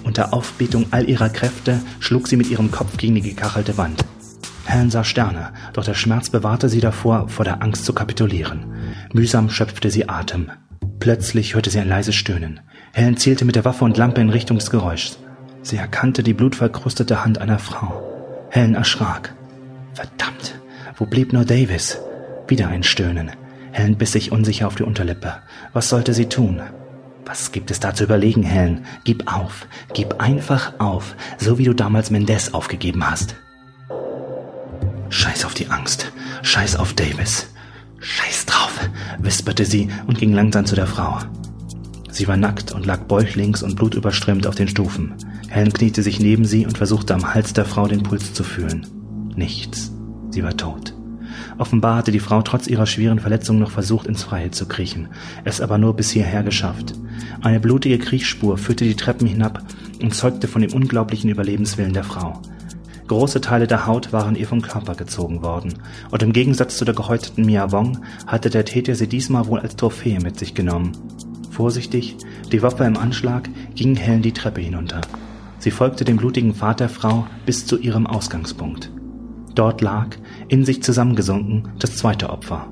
Unter 0.03 0.33
Aufbietung 0.33 0.87
all 0.91 1.09
ihrer 1.09 1.29
Kräfte 1.29 1.81
schlug 1.99 2.27
sie 2.27 2.37
mit 2.37 2.49
ihrem 2.49 2.71
Kopf 2.71 2.97
gegen 2.97 3.15
die 3.15 3.21
gekachelte 3.21 3.77
Wand. 3.77 4.03
Helen 4.65 4.89
sah 4.89 5.03
Sterne, 5.03 5.53
doch 5.73 5.85
der 5.85 5.93
Schmerz 5.93 6.29
bewahrte 6.29 6.69
sie 6.69 6.79
davor, 6.79 7.29
vor 7.29 7.45
der 7.45 7.61
Angst 7.61 7.85
zu 7.85 7.93
kapitulieren. 7.93 8.74
Mühsam 9.13 9.49
schöpfte 9.49 9.89
sie 9.89 10.09
Atem. 10.09 10.51
Plötzlich 10.99 11.55
hörte 11.55 11.69
sie 11.69 11.79
ein 11.79 11.89
leises 11.89 12.15
Stöhnen. 12.15 12.59
Helen 12.93 13.17
zielte 13.17 13.45
mit 13.45 13.55
der 13.55 13.65
Waffe 13.65 13.85
und 13.85 13.97
Lampe 13.97 14.21
in 14.21 14.29
Richtung 14.29 14.57
des 14.57 14.71
Geräuschs. 14.71 15.19
Sie 15.61 15.77
erkannte 15.77 16.23
die 16.23 16.33
blutverkrustete 16.33 17.23
Hand 17.23 17.39
einer 17.39 17.59
Frau. 17.59 18.47
Helen 18.49 18.75
erschrak. 18.75 19.33
Verdammt, 19.93 20.59
wo 20.97 21.05
blieb 21.05 21.33
nur 21.33 21.45
Davis? 21.45 21.99
Wieder 22.47 22.67
ein 22.67 22.83
Stöhnen. 22.83 23.31
Helen 23.71 23.97
biss 23.97 24.13
sich 24.13 24.31
unsicher 24.31 24.67
auf 24.67 24.75
die 24.75 24.83
Unterlippe. 24.83 25.33
Was 25.73 25.89
sollte 25.89 26.13
sie 26.13 26.27
tun? 26.27 26.61
Was 27.25 27.51
gibt 27.51 27.71
es 27.71 27.79
da 27.79 27.93
zu 27.93 28.03
überlegen, 28.03 28.43
Helen? 28.43 28.85
Gib 29.03 29.31
auf. 29.33 29.67
Gib 29.93 30.21
einfach 30.21 30.73
auf, 30.79 31.15
so 31.37 31.57
wie 31.57 31.65
du 31.65 31.73
damals 31.73 32.11
Mendez 32.11 32.53
aufgegeben 32.53 33.09
hast. 33.09 33.35
Scheiß 35.09 35.45
auf 35.45 35.53
die 35.53 35.67
Angst. 35.67 36.11
Scheiß 36.43 36.75
auf 36.75 36.93
Davis. 36.93 37.47
Scheiß 37.99 38.45
drauf, 38.45 38.89
wisperte 39.19 39.65
sie 39.65 39.89
und 40.07 40.17
ging 40.17 40.33
langsam 40.33 40.65
zu 40.65 40.75
der 40.75 40.87
Frau. 40.87 41.19
Sie 42.11 42.27
war 42.27 42.37
nackt 42.37 42.71
und 42.71 42.85
lag 42.85 43.01
bäuchlings 43.01 43.61
und 43.61 43.75
blutüberströmt 43.75 44.47
auf 44.47 44.55
den 44.55 44.67
Stufen. 44.67 45.15
Helen 45.49 45.73
kniete 45.73 46.01
sich 46.01 46.19
neben 46.19 46.45
sie 46.45 46.65
und 46.65 46.77
versuchte 46.77 47.13
am 47.13 47.33
Hals 47.33 47.53
der 47.53 47.65
Frau 47.65 47.87
den 47.87 48.03
Puls 48.03 48.33
zu 48.33 48.43
fühlen. 48.43 48.87
Nichts. 49.35 49.91
Sie 50.29 50.43
war 50.43 50.55
tot. 50.55 50.93
Offenbar 51.57 51.97
hatte 51.97 52.11
die 52.11 52.19
Frau 52.19 52.41
trotz 52.41 52.67
ihrer 52.67 52.85
schweren 52.85 53.19
Verletzung 53.19 53.59
noch 53.59 53.71
versucht, 53.71 54.07
ins 54.07 54.23
Freie 54.23 54.51
zu 54.51 54.65
kriechen, 54.65 55.09
es 55.43 55.61
aber 55.61 55.77
nur 55.77 55.95
bis 55.95 56.09
hierher 56.11 56.43
geschafft. 56.43 56.93
Eine 57.41 57.59
blutige 57.59 57.99
Kriechspur 57.99 58.57
führte 58.57 58.85
die 58.85 58.95
Treppen 58.95 59.27
hinab 59.27 59.63
und 60.01 60.13
zeugte 60.13 60.47
von 60.47 60.61
dem 60.61 60.73
unglaublichen 60.73 61.29
Überlebenswillen 61.29 61.93
der 61.93 62.03
Frau. 62.03 62.41
Große 63.07 63.39
Teile 63.39 63.67
der 63.67 63.85
Haut 63.85 64.13
waren 64.13 64.35
ihr 64.35 64.47
vom 64.47 64.63
Körper 64.63 64.95
gezogen 64.95 65.43
worden, 65.43 65.75
und 66.09 66.23
im 66.23 66.33
Gegensatz 66.33 66.77
zu 66.77 66.85
der 66.85 66.95
gehäuteten 66.95 67.45
Mia 67.45 67.71
Wong 67.71 67.99
hatte 68.25 68.49
der 68.49 68.65
Täter 68.65 68.95
sie 68.95 69.07
diesmal 69.07 69.45
wohl 69.45 69.59
als 69.59 69.75
Trophäe 69.75 70.19
mit 70.19 70.39
sich 70.39 70.55
genommen. 70.55 70.93
Vorsichtig, 71.51 72.17
die 72.51 72.63
Waffe 72.63 72.83
im 72.83 72.97
Anschlag, 72.97 73.47
ging 73.75 73.95
Helen 73.95 74.23
die 74.23 74.33
Treppe 74.33 74.61
hinunter. 74.61 75.01
Sie 75.59 75.71
folgte 75.71 76.03
dem 76.03 76.17
blutigen 76.17 76.55
Pfad 76.55 76.79
der 76.79 76.89
Frau 76.89 77.27
bis 77.45 77.67
zu 77.67 77.77
ihrem 77.77 78.07
Ausgangspunkt. 78.07 78.91
Dort 79.53 79.81
lag, 79.81 80.07
in 80.47 80.65
sich 80.65 80.81
zusammengesunken, 80.81 81.69
das 81.79 81.95
zweite 81.95 82.29
Opfer. 82.31 82.67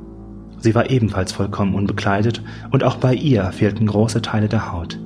Sie 0.59 0.73
war 0.73 0.89
ebenfalls 0.89 1.31
vollkommen 1.31 1.75
unbekleidet 1.75 2.41
und 2.71 2.83
auch 2.83 2.97
bei 2.97 3.13
ihr 3.13 3.51
fehlten 3.51 3.85
große 3.85 4.21
Teile 4.21 4.49
der 4.49 4.71
Haut. 4.71 4.97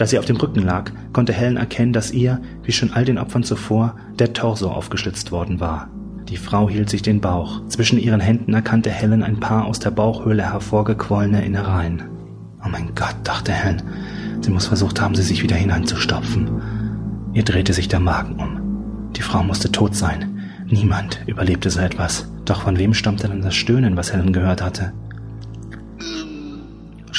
Da 0.00 0.06
sie 0.06 0.18
auf 0.18 0.24
dem 0.24 0.36
Rücken 0.36 0.62
lag, 0.62 0.92
konnte 1.12 1.34
Helen 1.34 1.58
erkennen, 1.58 1.92
dass 1.92 2.10
ihr, 2.10 2.40
wie 2.62 2.72
schon 2.72 2.90
all 2.94 3.04
den 3.04 3.18
Opfern 3.18 3.42
zuvor, 3.42 3.96
der 4.18 4.32
Torso 4.32 4.70
aufgeschlitzt 4.70 5.30
worden 5.30 5.60
war. 5.60 5.90
Die 6.30 6.38
Frau 6.38 6.70
hielt 6.70 6.88
sich 6.88 7.02
den 7.02 7.20
Bauch. 7.20 7.60
Zwischen 7.68 7.98
ihren 7.98 8.20
Händen 8.20 8.54
erkannte 8.54 8.88
Helen 8.88 9.22
ein 9.22 9.40
paar 9.40 9.66
aus 9.66 9.78
der 9.78 9.90
Bauchhöhle 9.90 10.54
hervorgequollene 10.54 11.44
Innereien. 11.44 12.04
Oh 12.64 12.70
mein 12.70 12.94
Gott, 12.94 13.14
dachte 13.24 13.52
Helen, 13.52 13.82
Sie 14.40 14.50
muss 14.50 14.68
versucht 14.68 15.02
haben, 15.02 15.14
sie 15.14 15.20
sich 15.20 15.42
wieder 15.42 15.56
hineinzustopfen. 15.56 16.48
Ihr 17.34 17.44
drehte 17.44 17.74
sich 17.74 17.88
der 17.88 18.00
Magen 18.00 18.36
um. 18.36 19.12
Die 19.12 19.22
Frau 19.22 19.42
musste 19.42 19.70
tot 19.70 19.94
sein. 19.94 20.40
Niemand 20.66 21.20
überlebte 21.26 21.68
so 21.68 21.78
etwas. 21.78 22.26
Doch 22.46 22.62
von 22.62 22.78
wem 22.78 22.94
stammte 22.94 23.28
dann 23.28 23.42
das 23.42 23.54
Stöhnen, 23.54 23.98
was 23.98 24.14
Helen 24.14 24.32
gehört 24.32 24.62
hatte? 24.62 24.94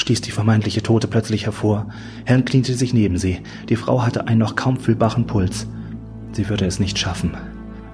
Stieß 0.02 0.20
die 0.20 0.32
vermeintliche 0.32 0.82
Tote 0.82 1.06
plötzlich 1.06 1.46
hervor. 1.46 1.86
Helen 2.24 2.44
kniete 2.44 2.74
sich 2.74 2.92
neben 2.92 3.18
sie. 3.18 3.40
Die 3.68 3.76
Frau 3.76 4.02
hatte 4.02 4.26
einen 4.26 4.40
noch 4.40 4.56
kaum 4.56 4.76
fühlbaren 4.76 5.26
Puls. 5.26 5.66
Sie 6.32 6.48
würde 6.48 6.66
es 6.66 6.80
nicht 6.80 6.98
schaffen. 6.98 7.36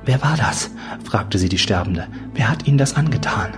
Wer 0.05 0.23
war 0.23 0.37
das? 0.37 0.71
fragte 1.05 1.39
sie 1.39 1.51
die 1.51 1.59
Sterbende. 1.59 2.07
Wer 2.35 2.51
hat 2.51 2.67
Ihnen 2.67 2.79
das 2.79 2.97
angetan? 2.97 3.51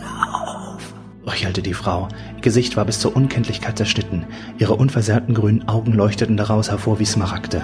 Lauf, 0.00 0.94
röchelte 1.26 1.60
die 1.60 1.74
Frau. 1.74 2.08
Ihr 2.36 2.40
Gesicht 2.40 2.76
war 2.76 2.86
bis 2.86 3.00
zur 3.00 3.14
Unkenntlichkeit 3.14 3.76
zerschnitten. 3.76 4.24
Ihre 4.58 4.76
unversehrten 4.76 5.34
grünen 5.34 5.68
Augen 5.68 5.92
leuchteten 5.92 6.38
daraus 6.38 6.70
hervor 6.70 6.98
wie 7.00 7.04
Smaragde. 7.04 7.62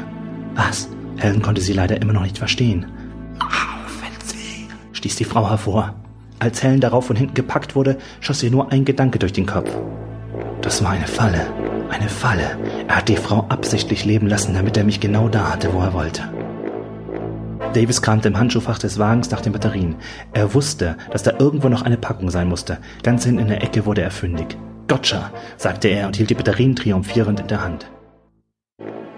Was? 0.54 0.88
Helen 1.16 1.40
konnte 1.40 1.62
sie 1.62 1.72
leider 1.72 2.00
immer 2.00 2.12
noch 2.12 2.24
nicht 2.24 2.36
verstehen. 2.38 2.86
Laufen 3.38 4.12
Sie, 4.22 4.68
stieß 4.92 5.16
die 5.16 5.24
Frau 5.24 5.48
hervor. 5.48 5.94
Als 6.40 6.62
Helen 6.62 6.80
darauf 6.80 7.06
von 7.06 7.16
hinten 7.16 7.34
gepackt 7.34 7.74
wurde, 7.74 7.96
schoss 8.20 8.42
ihr 8.42 8.50
nur 8.50 8.70
ein 8.70 8.84
Gedanke 8.84 9.18
durch 9.18 9.32
den 9.32 9.46
Kopf. 9.46 9.70
Das 10.62 10.84
war 10.84 10.90
eine 10.90 11.06
Falle. 11.06 11.46
Eine 11.88 12.08
Falle. 12.08 12.58
Er 12.86 12.96
hat 12.96 13.08
die 13.08 13.16
Frau 13.16 13.46
absichtlich 13.48 14.04
leben 14.04 14.26
lassen, 14.26 14.54
damit 14.54 14.76
er 14.76 14.84
mich 14.84 15.00
genau 15.00 15.28
da 15.28 15.52
hatte, 15.52 15.72
wo 15.72 15.80
er 15.80 15.94
wollte. 15.94 16.22
Davis 17.72 18.02
kramte 18.02 18.28
im 18.28 18.38
Handschuhfach 18.38 18.78
des 18.78 18.98
Wagens 18.98 19.30
nach 19.30 19.40
den 19.40 19.52
Batterien. 19.52 19.96
Er 20.32 20.54
wusste, 20.54 20.96
dass 21.12 21.22
da 21.22 21.34
irgendwo 21.38 21.68
noch 21.68 21.82
eine 21.82 21.96
Packung 21.96 22.30
sein 22.30 22.48
musste. 22.48 22.78
Ganz 23.02 23.24
hinten 23.24 23.42
in 23.42 23.48
der 23.48 23.62
Ecke 23.62 23.86
wurde 23.86 24.02
er 24.02 24.10
fündig. 24.10 24.58
Gotcha, 24.88 25.30
sagte 25.56 25.88
er 25.88 26.06
und 26.08 26.16
hielt 26.16 26.30
die 26.30 26.34
Batterien 26.34 26.74
triumphierend 26.74 27.40
in 27.40 27.46
der 27.46 27.62
Hand. 27.62 27.90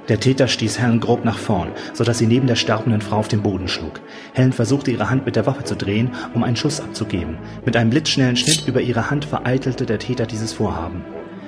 Der 0.08 0.20
Täter 0.20 0.48
stieß 0.48 0.80
Helen 0.80 1.00
grob 1.00 1.24
nach 1.24 1.38
vorn, 1.38 1.70
sodass 1.94 2.18
sie 2.18 2.26
neben 2.26 2.46
der 2.46 2.56
sterbenden 2.56 3.00
Frau 3.00 3.16
auf 3.16 3.28
den 3.28 3.42
Boden 3.42 3.68
schlug. 3.68 4.00
Helen 4.34 4.52
versuchte 4.52 4.90
ihre 4.90 5.08
Hand 5.08 5.24
mit 5.24 5.36
der 5.36 5.46
Waffe 5.46 5.64
zu 5.64 5.76
drehen, 5.76 6.10
um 6.34 6.42
einen 6.42 6.56
Schuss 6.56 6.80
abzugeben. 6.80 7.38
Mit 7.64 7.76
einem 7.76 7.90
blitzschnellen 7.90 8.36
Schnitt 8.36 8.66
über 8.66 8.80
ihre 8.80 9.10
Hand 9.10 9.24
vereitelte 9.24 9.86
der 9.86 9.98
Täter 9.98 10.26
dieses 10.26 10.52
Vorhaben. 10.52 11.04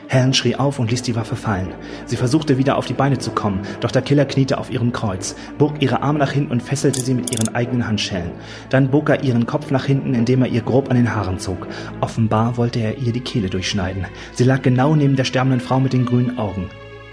Helen 0.08 0.34
schrie 0.34 0.56
auf 0.56 0.78
und 0.78 0.90
ließ 0.90 1.02
die 1.02 1.16
Waffe 1.16 1.36
fallen. 1.36 1.74
Sie 2.06 2.16
versuchte 2.16 2.58
wieder 2.58 2.76
auf 2.76 2.86
die 2.86 2.92
Beine 2.94 3.18
zu 3.18 3.30
kommen, 3.30 3.60
doch 3.80 3.90
der 3.90 4.02
Killer 4.02 4.24
kniete 4.24 4.58
auf 4.58 4.70
ihrem 4.70 4.92
Kreuz, 4.92 5.34
bog 5.58 5.74
ihre 5.80 6.02
Arme 6.02 6.18
nach 6.18 6.32
hinten 6.32 6.52
und 6.52 6.62
fesselte 6.62 7.00
sie 7.00 7.14
mit 7.14 7.32
ihren 7.32 7.54
eigenen 7.54 7.86
Handschellen. 7.86 8.32
Dann 8.70 8.90
bog 8.90 9.08
er 9.08 9.22
ihren 9.22 9.46
Kopf 9.46 9.70
nach 9.70 9.84
hinten, 9.84 10.14
indem 10.14 10.42
er 10.42 10.48
ihr 10.48 10.62
grob 10.62 10.90
an 10.90 10.96
den 10.96 11.14
Haaren 11.14 11.38
zog. 11.38 11.66
Offenbar 12.00 12.56
wollte 12.56 12.80
er 12.80 12.98
ihr 12.98 13.12
die 13.12 13.20
Kehle 13.20 13.50
durchschneiden. 13.50 14.06
Sie 14.32 14.44
lag 14.44 14.62
genau 14.62 14.94
neben 14.94 15.16
der 15.16 15.24
sterbenden 15.24 15.60
Frau 15.60 15.80
mit 15.80 15.92
den 15.92 16.06
grünen 16.06 16.38
Augen. 16.38 16.68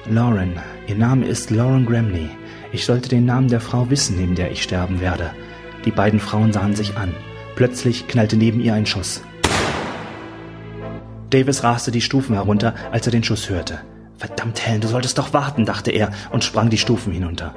Lauren, 0.09 0.53
ihr 0.87 0.95
Name 0.95 1.25
ist 1.25 1.51
Lauren 1.51 1.85
Gramley. 1.85 2.29
Ich 2.71 2.85
sollte 2.85 3.09
den 3.09 3.25
Namen 3.25 3.49
der 3.49 3.61
Frau 3.61 3.89
wissen, 3.89 4.17
neben 4.17 4.35
der 4.35 4.51
ich 4.51 4.63
sterben 4.63 4.99
werde. 4.99 5.31
Die 5.85 5.91
beiden 5.91 6.19
Frauen 6.19 6.53
sahen 6.53 6.75
sich 6.75 6.97
an. 6.97 7.13
Plötzlich 7.55 8.07
knallte 8.07 8.37
neben 8.37 8.61
ihr 8.61 8.73
ein 8.73 8.85
Schuss. 8.85 9.21
Davis 11.31 11.63
raste 11.63 11.91
die 11.91 12.01
Stufen 12.01 12.35
herunter, 12.35 12.75
als 12.91 13.07
er 13.07 13.11
den 13.11 13.23
Schuss 13.23 13.49
hörte. 13.49 13.79
Verdammt, 14.17 14.65
Helen, 14.67 14.81
du 14.81 14.89
solltest 14.89 15.17
doch 15.17 15.33
warten, 15.33 15.65
dachte 15.65 15.89
er 15.89 16.11
und 16.29 16.43
sprang 16.43 16.69
die 16.69 16.77
Stufen 16.77 17.13
hinunter. 17.13 17.55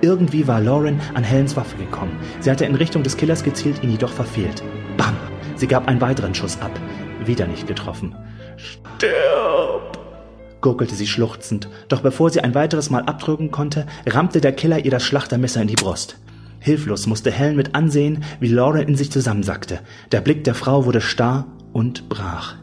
Irgendwie 0.00 0.48
war 0.48 0.60
Lauren 0.60 1.00
an 1.12 1.22
Helens 1.22 1.54
Waffe 1.56 1.76
gekommen. 1.76 2.18
Sie 2.40 2.50
hatte 2.50 2.64
in 2.64 2.74
Richtung 2.74 3.02
des 3.02 3.18
Killers 3.18 3.44
gezielt, 3.44 3.82
ihn 3.82 3.90
jedoch 3.90 4.12
verfehlt. 4.12 4.62
Bam! 4.96 5.14
Sie 5.56 5.66
gab 5.66 5.86
einen 5.86 6.00
weiteren 6.00 6.34
Schuss 6.34 6.58
ab. 6.62 6.72
Wieder 7.26 7.46
nicht 7.46 7.66
getroffen. 7.66 8.16
Stirb! 8.56 9.98
gurgelte 10.62 10.94
sie 10.94 11.06
schluchzend, 11.06 11.68
doch 11.88 12.00
bevor 12.00 12.30
sie 12.30 12.40
ein 12.40 12.54
weiteres 12.54 12.90
Mal 12.90 13.02
abdrücken 13.02 13.50
konnte, 13.50 13.86
rammte 14.06 14.40
der 14.40 14.52
Killer 14.52 14.84
ihr 14.84 14.90
das 14.90 15.04
Schlachtermesser 15.04 15.62
in 15.62 15.68
die 15.68 15.74
Brust. 15.74 16.18
Hilflos 16.58 17.06
musste 17.06 17.30
Helen 17.30 17.56
mit 17.56 17.74
ansehen, 17.74 18.24
wie 18.40 18.48
Lauren 18.48 18.88
in 18.88 18.96
sich 18.96 19.10
zusammensackte. 19.10 19.80
Der 20.12 20.20
Blick 20.20 20.44
der 20.44 20.54
Frau 20.54 20.84
wurde 20.84 21.00
starr 21.00 21.46
und 21.72 22.08
brach. 22.08 22.56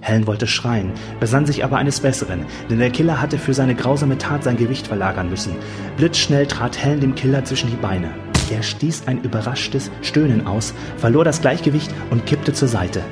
Helen 0.00 0.26
wollte 0.26 0.46
schreien, 0.46 0.92
besann 1.20 1.46
sich 1.46 1.62
aber 1.62 1.76
eines 1.76 2.00
Besseren, 2.00 2.46
denn 2.70 2.78
der 2.78 2.90
Killer 2.90 3.20
hatte 3.20 3.38
für 3.38 3.54
seine 3.54 3.74
grausame 3.74 4.18
Tat 4.18 4.44
sein 4.44 4.56
Gewicht 4.56 4.86
verlagern 4.86 5.28
müssen. 5.28 5.54
Blitzschnell 5.96 6.46
trat 6.46 6.78
Helen 6.78 7.00
dem 7.00 7.14
Killer 7.14 7.44
zwischen 7.44 7.70
die 7.70 7.76
Beine. 7.76 8.10
Er 8.50 8.62
stieß 8.62 9.06
ein 9.06 9.22
überraschtes 9.22 9.90
Stöhnen 10.02 10.46
aus, 10.46 10.74
verlor 10.96 11.24
das 11.24 11.40
Gleichgewicht 11.40 11.92
und 12.10 12.26
kippte 12.26 12.52
zur 12.52 12.68
Seite. 12.68 13.02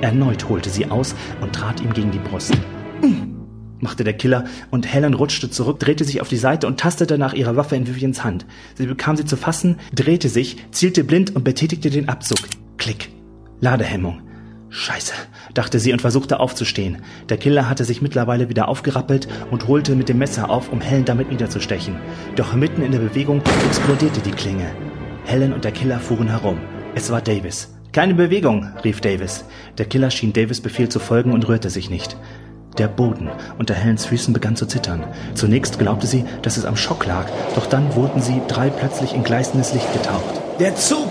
Erneut 0.00 0.48
holte 0.48 0.70
sie 0.70 0.90
aus 0.90 1.14
und 1.40 1.52
trat 1.52 1.80
ihm 1.80 1.92
gegen 1.92 2.12
die 2.12 2.18
Brust. 2.18 2.54
machte 3.80 4.04
der 4.04 4.14
Killer, 4.14 4.44
und 4.70 4.86
Helen 4.86 5.14
rutschte 5.14 5.50
zurück, 5.50 5.78
drehte 5.78 6.04
sich 6.04 6.20
auf 6.20 6.28
die 6.28 6.36
Seite 6.36 6.66
und 6.66 6.80
tastete 6.80 7.18
nach 7.18 7.34
ihrer 7.34 7.56
Waffe 7.56 7.76
in 7.76 7.86
Vivians 7.86 8.24
Hand. 8.24 8.46
Sie 8.74 8.86
bekam 8.86 9.16
sie 9.16 9.24
zu 9.24 9.36
fassen, 9.36 9.76
drehte 9.94 10.28
sich, 10.28 10.56
zielte 10.70 11.04
blind 11.04 11.36
und 11.36 11.44
betätigte 11.44 11.90
den 11.90 12.08
Abzug. 12.08 12.38
Klick. 12.78 13.10
Ladehemmung. 13.60 14.25
Scheiße, 14.76 15.14
dachte 15.54 15.80
sie 15.80 15.94
und 15.94 16.02
versuchte 16.02 16.38
aufzustehen. 16.38 16.98
Der 17.30 17.38
Killer 17.38 17.70
hatte 17.70 17.86
sich 17.86 18.02
mittlerweile 18.02 18.50
wieder 18.50 18.68
aufgerappelt 18.68 19.26
und 19.50 19.68
holte 19.68 19.94
mit 19.96 20.10
dem 20.10 20.18
Messer 20.18 20.50
auf, 20.50 20.70
um 20.70 20.82
Helen 20.82 21.06
damit 21.06 21.30
niederzustechen. 21.30 21.96
Doch 22.36 22.52
mitten 22.52 22.82
in 22.82 22.92
der 22.92 22.98
Bewegung 22.98 23.40
explodierte 23.66 24.20
die 24.20 24.32
Klinge. 24.32 24.66
Helen 25.24 25.54
und 25.54 25.64
der 25.64 25.72
Killer 25.72 25.98
fuhren 25.98 26.28
herum. 26.28 26.58
Es 26.94 27.10
war 27.10 27.22
Davis. 27.22 27.74
Keine 27.92 28.12
Bewegung, 28.12 28.70
rief 28.84 29.00
Davis. 29.00 29.46
Der 29.78 29.86
Killer 29.86 30.10
schien 30.10 30.34
Davis 30.34 30.60
Befehl 30.60 30.90
zu 30.90 30.98
folgen 30.98 31.32
und 31.32 31.48
rührte 31.48 31.70
sich 31.70 31.88
nicht. 31.88 32.18
Der 32.76 32.88
Boden 32.88 33.30
unter 33.58 33.72
Helens 33.72 34.04
Füßen 34.04 34.34
begann 34.34 34.56
zu 34.56 34.66
zittern. 34.66 35.04
Zunächst 35.32 35.78
glaubte 35.78 36.06
sie, 36.06 36.26
dass 36.42 36.58
es 36.58 36.66
am 36.66 36.76
Schock 36.76 37.06
lag, 37.06 37.24
doch 37.54 37.64
dann 37.64 37.94
wurden 37.94 38.20
sie 38.20 38.42
drei 38.46 38.68
plötzlich 38.68 39.14
in 39.14 39.24
gleißendes 39.24 39.72
Licht 39.72 39.90
getaucht. 39.94 40.42
Der 40.60 40.76
Zug! 40.76 41.08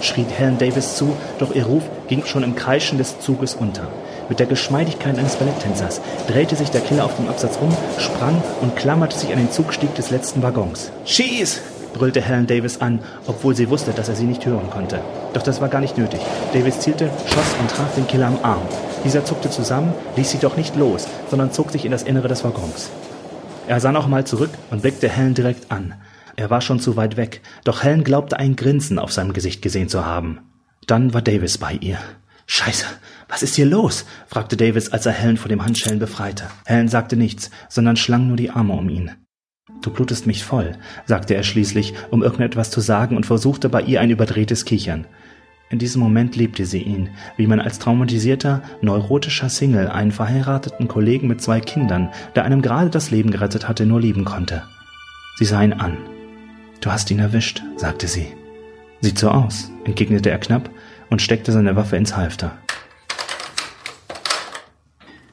Schrie 0.00 0.24
Helen 0.24 0.58
Davis 0.58 0.96
zu, 0.96 1.16
doch 1.38 1.54
ihr 1.54 1.66
Ruf 1.66 1.82
ging 2.08 2.24
schon 2.24 2.42
im 2.42 2.54
Kreischen 2.54 2.98
des 2.98 3.20
Zuges 3.20 3.54
unter. 3.54 3.88
Mit 4.28 4.40
der 4.40 4.46
Geschmeidigkeit 4.46 5.18
eines 5.18 5.36
Balletttänzers 5.36 6.00
drehte 6.26 6.56
sich 6.56 6.70
der 6.70 6.82
Killer 6.82 7.04
auf 7.04 7.16
dem 7.16 7.28
Absatz 7.28 7.58
um, 7.60 7.74
sprang 7.98 8.42
und 8.60 8.76
klammerte 8.76 9.18
sich 9.18 9.32
an 9.32 9.38
den 9.38 9.50
Zugstieg 9.50 9.94
des 9.94 10.10
letzten 10.10 10.42
Waggons. 10.42 10.90
Schieß! 11.04 11.60
brüllte 11.94 12.20
Helen 12.20 12.46
Davis 12.46 12.80
an, 12.80 13.00
obwohl 13.26 13.56
sie 13.56 13.70
wusste, 13.70 13.92
dass 13.92 14.08
er 14.08 14.14
sie 14.14 14.26
nicht 14.26 14.44
hören 14.46 14.70
konnte. 14.70 15.00
Doch 15.32 15.42
das 15.42 15.60
war 15.60 15.68
gar 15.68 15.80
nicht 15.80 15.98
nötig. 15.98 16.20
Davis 16.52 16.80
zielte, 16.80 17.10
schoss 17.26 17.54
und 17.60 17.70
traf 17.70 17.94
den 17.94 18.06
Killer 18.06 18.26
am 18.26 18.38
Arm. 18.42 18.62
Dieser 19.04 19.24
zuckte 19.24 19.50
zusammen, 19.50 19.92
ließ 20.16 20.30
sie 20.30 20.38
doch 20.38 20.56
nicht 20.56 20.76
los, 20.76 21.08
sondern 21.30 21.52
zog 21.52 21.70
sich 21.70 21.84
in 21.84 21.90
das 21.90 22.02
Innere 22.02 22.28
des 22.28 22.44
Waggons. 22.44 22.90
Er 23.66 23.80
sah 23.80 23.92
noch 23.92 24.08
mal 24.08 24.24
zurück 24.24 24.50
und 24.70 24.82
blickte 24.82 25.08
Helen 25.08 25.34
direkt 25.34 25.70
an. 25.70 25.94
Er 26.38 26.50
war 26.50 26.60
schon 26.60 26.78
zu 26.78 26.96
weit 26.96 27.16
weg, 27.16 27.40
doch 27.64 27.82
Helen 27.82 28.04
glaubte 28.04 28.38
ein 28.38 28.54
Grinsen 28.54 29.00
auf 29.00 29.10
seinem 29.10 29.32
Gesicht 29.32 29.60
gesehen 29.60 29.88
zu 29.88 30.06
haben. 30.06 30.38
Dann 30.86 31.12
war 31.12 31.20
Davis 31.20 31.58
bei 31.58 31.72
ihr. 31.72 31.98
Scheiße, 32.46 32.86
was 33.28 33.42
ist 33.42 33.56
hier 33.56 33.66
los? 33.66 34.04
fragte 34.28 34.56
Davis, 34.56 34.92
als 34.92 35.04
er 35.04 35.10
Helen 35.10 35.36
vor 35.36 35.48
dem 35.48 35.64
Handschellen 35.64 35.98
befreite. 35.98 36.44
Helen 36.64 36.86
sagte 36.86 37.16
nichts, 37.16 37.50
sondern 37.68 37.96
schlang 37.96 38.28
nur 38.28 38.36
die 38.36 38.50
Arme 38.50 38.74
um 38.74 38.88
ihn. 38.88 39.10
Du 39.82 39.90
blutest 39.90 40.28
mich 40.28 40.44
voll, 40.44 40.78
sagte 41.06 41.34
er 41.34 41.42
schließlich, 41.42 41.94
um 42.12 42.22
irgendetwas 42.22 42.70
zu 42.70 42.80
sagen 42.80 43.16
und 43.16 43.26
versuchte 43.26 43.68
bei 43.68 43.82
ihr 43.82 44.00
ein 44.00 44.10
überdrehtes 44.10 44.64
Kichern. 44.64 45.08
In 45.70 45.80
diesem 45.80 46.00
Moment 46.00 46.36
liebte 46.36 46.66
sie 46.66 46.82
ihn, 46.82 47.10
wie 47.36 47.48
man 47.48 47.58
als 47.58 47.80
traumatisierter, 47.80 48.62
neurotischer 48.80 49.48
Single 49.48 49.88
einen 49.88 50.12
verheirateten 50.12 50.86
Kollegen 50.86 51.26
mit 51.26 51.42
zwei 51.42 51.58
Kindern, 51.58 52.10
der 52.36 52.44
einem 52.44 52.62
gerade 52.62 52.90
das 52.90 53.10
Leben 53.10 53.32
gerettet 53.32 53.66
hatte, 53.66 53.86
nur 53.86 54.00
lieben 54.00 54.24
konnte. 54.24 54.62
Sie 55.34 55.44
sah 55.44 55.64
ihn 55.64 55.72
an. 55.72 55.96
Du 56.80 56.90
hast 56.90 57.10
ihn 57.10 57.18
erwischt, 57.18 57.62
sagte 57.76 58.06
sie. 58.06 58.28
Sieht 59.00 59.18
so 59.18 59.30
aus, 59.30 59.70
entgegnete 59.84 60.30
er 60.30 60.38
knapp 60.38 60.70
und 61.10 61.22
steckte 61.22 61.52
seine 61.52 61.76
Waffe 61.76 61.96
ins 61.96 62.16
Halfter. 62.16 62.56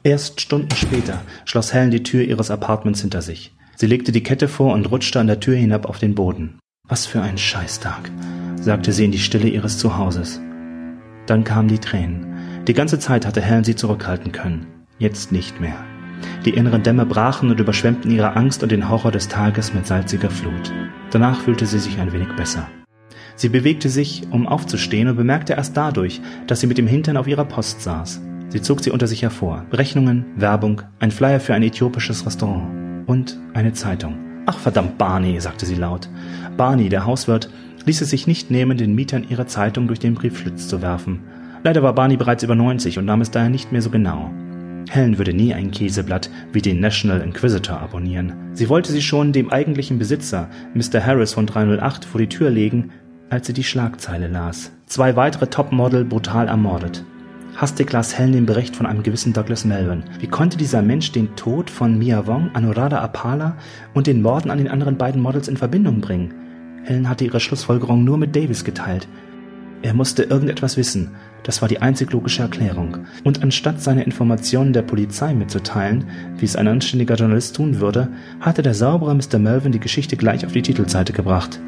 Erst 0.02 0.40
Stunden 0.40 0.74
später 0.76 1.22
schloss 1.44 1.74
Helen 1.74 1.90
die 1.90 2.02
Tür 2.02 2.22
ihres 2.22 2.50
Apartments 2.50 3.00
hinter 3.00 3.22
sich. 3.22 3.54
Sie 3.74 3.86
legte 3.86 4.12
die 4.12 4.22
Kette 4.22 4.48
vor 4.48 4.72
und 4.72 4.90
rutschte 4.90 5.18
an 5.20 5.26
der 5.26 5.40
Tür 5.40 5.56
hinab 5.56 5.86
auf 5.86 5.98
den 5.98 6.14
Boden. 6.14 6.58
Was 6.88 7.06
für 7.06 7.20
ein 7.20 7.38
Scheißtag, 7.38 8.10
sagte 8.60 8.92
sie 8.92 9.04
in 9.04 9.12
die 9.12 9.18
Stille 9.18 9.48
ihres 9.48 9.78
Zuhauses. 9.78 10.40
Dann 11.26 11.42
kamen 11.42 11.68
die 11.68 11.80
Tränen. 11.80 12.64
Die 12.68 12.74
ganze 12.74 13.00
Zeit 13.00 13.26
hatte 13.26 13.42
Helen 13.42 13.64
sie 13.64 13.74
zurückhalten 13.74 14.30
können. 14.30 14.66
Jetzt 14.98 15.32
nicht 15.32 15.60
mehr. 15.60 15.84
Die 16.44 16.50
inneren 16.50 16.82
Dämme 16.82 17.06
brachen 17.06 17.50
und 17.50 17.60
überschwemmten 17.60 18.10
ihre 18.10 18.36
Angst 18.36 18.62
und 18.62 18.72
den 18.72 18.88
Horror 18.88 19.12
des 19.12 19.28
Tages 19.28 19.74
mit 19.74 19.86
salziger 19.86 20.30
Flut. 20.30 20.72
Danach 21.10 21.40
fühlte 21.40 21.66
sie 21.66 21.78
sich 21.78 21.98
ein 21.98 22.12
wenig 22.12 22.28
besser. 22.36 22.68
Sie 23.34 23.48
bewegte 23.48 23.88
sich, 23.88 24.22
um 24.30 24.46
aufzustehen 24.46 25.08
und 25.08 25.16
bemerkte 25.16 25.52
erst 25.52 25.76
dadurch, 25.76 26.20
dass 26.46 26.60
sie 26.60 26.66
mit 26.66 26.78
dem 26.78 26.86
Hintern 26.86 27.16
auf 27.16 27.26
ihrer 27.26 27.44
Post 27.44 27.82
saß. 27.82 28.22
Sie 28.48 28.62
zog 28.62 28.82
sie 28.82 28.90
unter 28.90 29.06
sich 29.06 29.22
hervor. 29.22 29.66
Rechnungen, 29.72 30.24
Werbung, 30.36 30.82
ein 31.00 31.10
Flyer 31.10 31.40
für 31.40 31.54
ein 31.54 31.62
äthiopisches 31.62 32.24
Restaurant 32.24 33.06
und 33.06 33.38
eine 33.52 33.72
Zeitung. 33.72 34.16
Ach 34.46 34.58
verdammt, 34.58 34.96
Barney, 34.96 35.40
sagte 35.40 35.66
sie 35.66 35.74
laut. 35.74 36.08
Barney, 36.56 36.88
der 36.88 37.04
Hauswirt, 37.04 37.50
ließ 37.84 38.00
es 38.00 38.10
sich 38.10 38.26
nicht 38.26 38.50
nehmen, 38.50 38.78
den 38.78 38.94
Mietern 38.94 39.26
ihre 39.28 39.46
Zeitung 39.46 39.88
durch 39.88 39.98
den 39.98 40.14
Briefschlitz 40.14 40.68
zu 40.68 40.80
werfen. 40.80 41.20
Leider 41.64 41.82
war 41.82 41.94
Barney 41.94 42.16
bereits 42.16 42.44
über 42.44 42.54
90 42.54 42.98
und 42.98 43.04
nahm 43.04 43.20
es 43.20 43.30
daher 43.30 43.50
nicht 43.50 43.72
mehr 43.72 43.82
so 43.82 43.90
genau. 43.90 44.30
Helen 44.88 45.18
würde 45.18 45.34
nie 45.34 45.52
ein 45.52 45.70
Käseblatt 45.70 46.30
wie 46.52 46.62
den 46.62 46.80
National 46.80 47.20
Inquisitor 47.20 47.80
abonnieren. 47.80 48.32
Sie 48.52 48.68
wollte 48.68 48.92
sie 48.92 49.02
schon 49.02 49.32
dem 49.32 49.50
eigentlichen 49.50 49.98
Besitzer, 49.98 50.48
Mr. 50.74 51.04
Harris 51.04 51.34
von 51.34 51.46
308, 51.46 52.04
vor 52.04 52.20
die 52.20 52.28
Tür 52.28 52.50
legen, 52.50 52.90
als 53.28 53.46
sie 53.46 53.52
die 53.52 53.64
Schlagzeile 53.64 54.28
las. 54.28 54.72
Zwei 54.86 55.16
weitere 55.16 55.48
Topmodel 55.48 56.04
brutal 56.04 56.48
ermordet. 56.48 57.04
Hastig 57.56 57.90
las 57.90 58.18
Helen 58.18 58.32
den 58.32 58.46
Bericht 58.46 58.76
von 58.76 58.86
einem 58.86 59.02
gewissen 59.02 59.32
Douglas 59.32 59.64
Melvin. 59.64 60.04
Wie 60.20 60.26
konnte 60.26 60.58
dieser 60.58 60.82
Mensch 60.82 61.10
den 61.12 61.34
Tod 61.36 61.70
von 61.70 61.98
Mia 61.98 62.26
Wong, 62.26 62.50
Anuradha 62.52 63.00
Apala 63.00 63.56
und 63.94 64.06
den 64.06 64.20
Morden 64.20 64.50
an 64.50 64.58
den 64.58 64.68
anderen 64.68 64.98
beiden 64.98 65.22
Models 65.22 65.48
in 65.48 65.56
Verbindung 65.56 66.00
bringen? 66.00 66.34
Helen 66.84 67.08
hatte 67.08 67.24
ihre 67.24 67.40
Schlussfolgerung 67.40 68.04
nur 68.04 68.18
mit 68.18 68.36
Davis 68.36 68.62
geteilt. 68.62 69.08
Er 69.82 69.94
musste 69.94 70.24
irgendetwas 70.24 70.76
wissen. 70.76 71.14
Das 71.42 71.62
war 71.62 71.68
die 71.68 71.80
einzig 71.80 72.12
logische 72.12 72.42
Erklärung. 72.42 72.98
Und 73.22 73.42
anstatt 73.42 73.80
seine 73.80 74.02
Informationen 74.02 74.72
der 74.72 74.82
Polizei 74.82 75.32
mitzuteilen, 75.34 76.06
wie 76.38 76.44
es 76.44 76.56
ein 76.56 76.66
anständiger 76.66 77.14
Journalist 77.14 77.54
tun 77.54 77.80
würde, 77.80 78.08
hatte 78.40 78.62
der 78.62 78.74
saubere 78.74 79.14
Mr. 79.14 79.38
Melvin 79.38 79.72
die 79.72 79.80
Geschichte 79.80 80.16
gleich 80.16 80.44
auf 80.44 80.52
die 80.52 80.62
Titelseite 80.62 81.12
gebracht. 81.12 81.60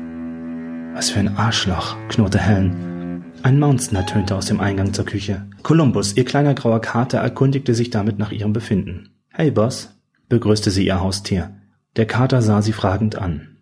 Was 0.94 1.10
für 1.10 1.20
ein 1.20 1.36
Arschloch, 1.36 1.96
knurrte 2.08 2.40
Helen. 2.40 3.22
Ein 3.44 3.60
Mountain 3.60 3.96
ertönte 3.96 4.34
aus 4.34 4.46
dem 4.46 4.58
Eingang 4.58 4.92
zur 4.92 5.04
Küche. 5.04 5.46
Columbus, 5.62 6.16
ihr 6.16 6.24
kleiner 6.24 6.54
grauer 6.54 6.80
Kater, 6.80 7.18
erkundigte 7.18 7.72
sich 7.74 7.90
damit 7.90 8.18
nach 8.18 8.32
ihrem 8.32 8.52
Befinden. 8.52 9.10
Hey, 9.28 9.52
Boss, 9.52 9.90
begrüßte 10.28 10.72
sie 10.72 10.86
ihr 10.86 11.00
Haustier. 11.00 11.54
Der 11.94 12.06
Kater 12.06 12.42
sah 12.42 12.62
sie 12.62 12.72
fragend 12.72 13.16
an. 13.16 13.58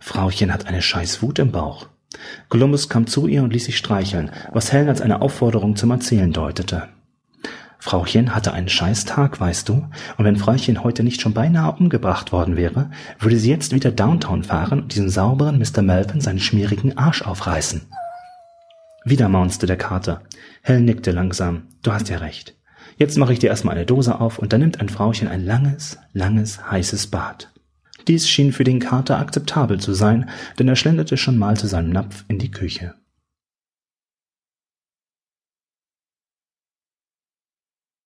Frauchen 0.00 0.52
hat 0.52 0.66
eine 0.66 0.80
scheiß 0.80 1.20
Wut 1.22 1.38
im 1.38 1.52
Bauch. 1.52 1.88
Columbus 2.48 2.88
kam 2.88 3.06
zu 3.06 3.26
ihr 3.26 3.42
und 3.42 3.52
ließ 3.52 3.66
sich 3.66 3.76
streicheln, 3.76 4.30
was 4.52 4.72
Helen 4.72 4.88
als 4.88 5.00
eine 5.00 5.20
Aufforderung 5.20 5.76
zum 5.76 5.90
Erzählen 5.90 6.32
deutete. 6.32 6.88
Frauchen 7.80 8.34
hatte 8.34 8.52
einen 8.52 8.68
scheiß 8.68 9.04
Tag, 9.04 9.40
weißt 9.40 9.68
du, 9.68 9.86
und 10.16 10.24
wenn 10.24 10.36
Frauchen 10.36 10.82
heute 10.82 11.04
nicht 11.04 11.20
schon 11.20 11.32
beinahe 11.32 11.72
umgebracht 11.72 12.32
worden 12.32 12.56
wäre, 12.56 12.90
würde 13.20 13.36
sie 13.36 13.50
jetzt 13.50 13.72
wieder 13.72 13.92
Downtown 13.92 14.42
fahren 14.42 14.80
und 14.80 14.94
diesen 14.94 15.10
sauberen 15.10 15.58
Mr. 15.58 15.82
Melvin 15.82 16.20
seinen 16.20 16.40
schmierigen 16.40 16.98
Arsch 16.98 17.22
aufreißen. 17.22 17.82
Wieder 19.04 19.28
maunzte 19.28 19.66
der 19.66 19.76
Kater. 19.76 20.22
Helen 20.62 20.84
nickte 20.84 21.12
langsam. 21.12 21.68
Du 21.82 21.92
hast 21.92 22.08
ja 22.08 22.18
recht. 22.18 22.56
Jetzt 22.96 23.16
mache 23.16 23.32
ich 23.32 23.38
dir 23.38 23.48
erstmal 23.48 23.76
eine 23.76 23.86
Dose 23.86 24.20
auf 24.20 24.40
und 24.40 24.52
dann 24.52 24.60
nimmt 24.60 24.80
ein 24.80 24.88
Frauchen 24.88 25.28
ein 25.28 25.44
langes, 25.44 25.98
langes, 26.12 26.68
heißes 26.68 27.06
Bad. 27.06 27.52
Dies 28.08 28.28
schien 28.28 28.52
für 28.52 28.64
den 28.64 28.80
Kater 28.80 29.18
akzeptabel 29.18 29.78
zu 29.78 29.92
sein, 29.92 30.30
denn 30.58 30.66
er 30.66 30.76
schlenderte 30.76 31.16
schon 31.16 31.36
mal 31.36 31.56
zu 31.56 31.66
seinem 31.66 31.90
Napf 31.90 32.24
in 32.28 32.38
die 32.38 32.50
Küche. 32.50 32.94